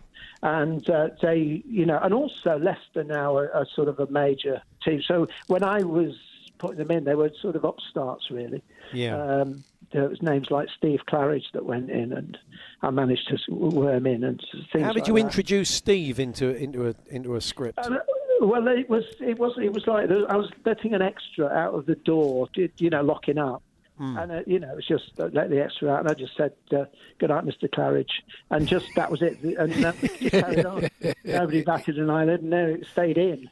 [0.43, 4.61] and uh, they, you know, and also Leicester now are, are sort of a major
[4.85, 5.01] team.
[5.07, 6.13] So when I was
[6.59, 8.63] putting them in, they were sort of upstarts, really.
[8.93, 9.17] Yeah.
[9.41, 12.39] Um, there was names like Steve Claridge that went in, and
[12.83, 14.41] I managed to worm in and
[14.73, 14.85] things.
[14.85, 15.21] How did like you that.
[15.21, 17.79] introduce Steve into into a into a script?
[17.79, 17.99] Uh,
[18.41, 21.87] well, it was it was it was like I was letting an extra out of
[21.87, 23.63] the door, you know, locking up.
[23.99, 24.19] Hmm.
[24.19, 26.37] And uh, you know, it was just uh, let the extra out, and I just
[26.37, 26.87] said, uh,
[27.19, 27.71] "Good night, Mr.
[27.71, 28.11] Claridge,"
[28.51, 30.89] and just that was it, and that just carried on.
[31.25, 33.49] Nobody batted an eyelid, and there it stayed in.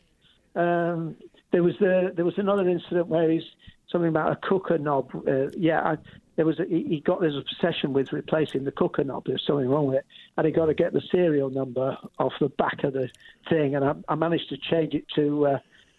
[0.57, 1.17] Um,
[1.53, 3.45] there was the, there was another incident where he's
[3.89, 5.11] something about a cooker knob.
[5.29, 5.99] Uh, yeah, I,
[6.37, 9.25] there was a, he got there's a obsession with replacing the cooker knob.
[9.27, 10.07] There's something wrong with it,
[10.37, 13.09] and he got to get the serial number off the back of the
[13.49, 15.59] thing, and I, I managed to change it to, uh,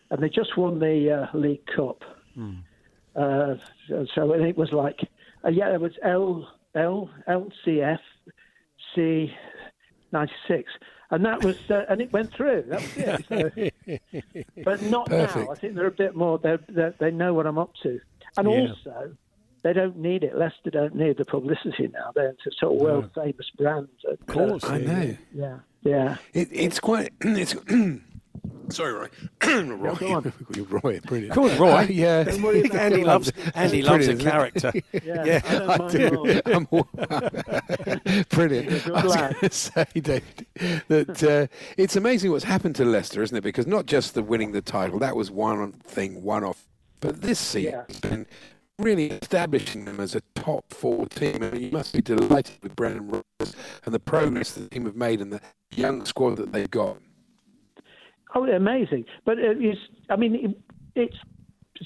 [0.09, 2.01] and they just won the uh, League Cup.
[3.15, 3.55] Uh,
[4.15, 4.99] so it was like,
[5.45, 7.99] uh, yeah, it was L L LCF
[8.95, 9.31] C
[10.11, 10.71] ninety six,
[11.11, 12.63] and that was, uh, and it went through.
[12.69, 13.25] That was it.
[13.29, 15.35] So, but not Perfect.
[15.35, 15.51] now.
[15.51, 16.39] I think they're a bit more.
[16.39, 17.99] They they they know what I'm up to,
[18.37, 18.69] and Yeah.
[18.69, 19.15] also
[19.63, 20.37] they don't need it.
[20.37, 22.11] Leicester don't need the publicity now.
[22.13, 23.87] They're a sort of world famous brand.
[24.05, 25.17] Of course, I know.
[25.33, 26.17] Yeah, yeah.
[26.33, 27.11] It, it's quite.
[27.21, 27.55] It's.
[28.69, 29.07] Sorry, Roy.
[29.63, 29.95] Roy.
[29.95, 30.33] go on.
[30.55, 31.33] You're Roy, brilliant.
[31.35, 31.71] Go on, Roy.
[31.71, 32.23] Uh, yeah.
[32.23, 34.71] Don't worry about Andy loves Andy loves a character.
[34.91, 35.03] it?
[35.03, 36.41] Yeah, I don't I mind do.
[36.45, 38.87] I'm, all- brilliant.
[38.87, 40.45] I was going to say, David,
[40.87, 41.47] that uh,
[41.77, 43.41] it's amazing what's happened to Leicester, isn't it?
[43.41, 46.65] Because not just the winning the title, that was one thing, one off.
[46.99, 48.23] But this season Yeah.
[48.79, 51.41] Really establishing them as a top four team.
[51.43, 53.55] And you must be delighted with Brendan Rodgers
[53.85, 56.97] and the progress the team have made and the young squad that they've got.
[58.35, 59.05] Oh, amazing!
[59.25, 60.55] But uh, it's, I mean,
[60.95, 61.17] it's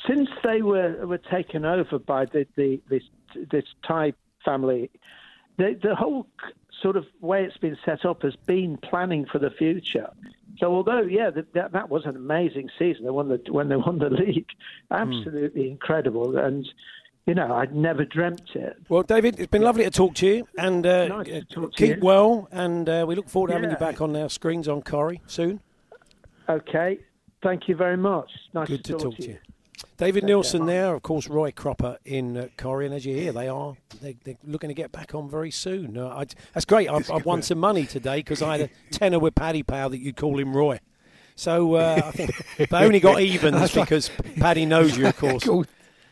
[0.08, 3.04] since they were were taken over by the, the this
[3.52, 4.14] this Thai
[4.46, 4.90] family,
[5.58, 6.28] the the whole
[6.82, 10.10] sort of way it's been set up has been planning for the future.
[10.60, 13.04] So although yeah, that that, that was an amazing season.
[13.04, 14.48] They won the when they won the league,
[14.92, 16.38] absolutely incredible.
[16.38, 16.68] And
[17.26, 18.78] you know, I'd never dreamt it.
[18.88, 21.78] Well, David, it's been lovely to talk to you, and uh, Nice to talk to
[21.78, 22.04] keep you.
[22.04, 22.48] well.
[22.52, 25.60] And uh, we look forward to having you back on our screens on Corrie soon.
[26.48, 27.00] Okay,
[27.44, 28.32] thank you very much.
[28.54, 29.38] Nice Good to, to talk to you.
[29.98, 33.48] David Neilson there, of course, Roy Cropper in uh, Corrie, and as you hear, they
[33.48, 35.98] are they, they're looking to get back on very soon.
[35.98, 36.88] Uh, I, that's great.
[36.88, 39.98] I've, I've won some money today because I had a tenner with Paddy Power that
[39.98, 40.80] you'd call him Roy.
[41.36, 42.32] So uh, I think
[42.70, 45.48] they only got evens That's because Paddy knows you, of course.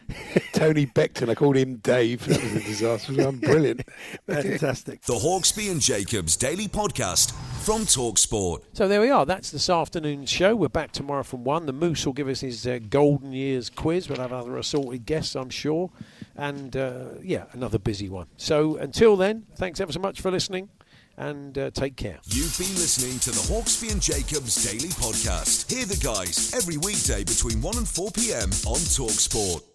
[0.10, 2.26] I called Tony Beckton, I called him Dave.
[2.26, 3.22] That was a disaster.
[3.22, 3.82] I'm brilliant.
[4.28, 5.02] Fantastic.
[5.02, 7.32] The Hawksbee and Jacobs Daily Podcast
[7.64, 8.64] from Talksport.
[8.74, 9.26] So there we are.
[9.26, 10.56] That's this afternoon's show.
[10.56, 11.66] We're back tomorrow from one.
[11.66, 14.10] The Moose will give us his uh, golden years quiz.
[14.10, 15.90] We'll have other assorted guests, I'm sure,
[16.36, 18.28] and uh, yeah, another busy one.
[18.38, 20.70] So until then, thanks ever so much for listening,
[21.18, 22.20] and uh, take care.
[22.26, 25.72] You've been listening to the Hawksbee and Jacobs Daily Podcast.
[25.72, 28.50] Hear the guys every weekday between 1 and 4 p.m.
[28.66, 29.75] on Talksport.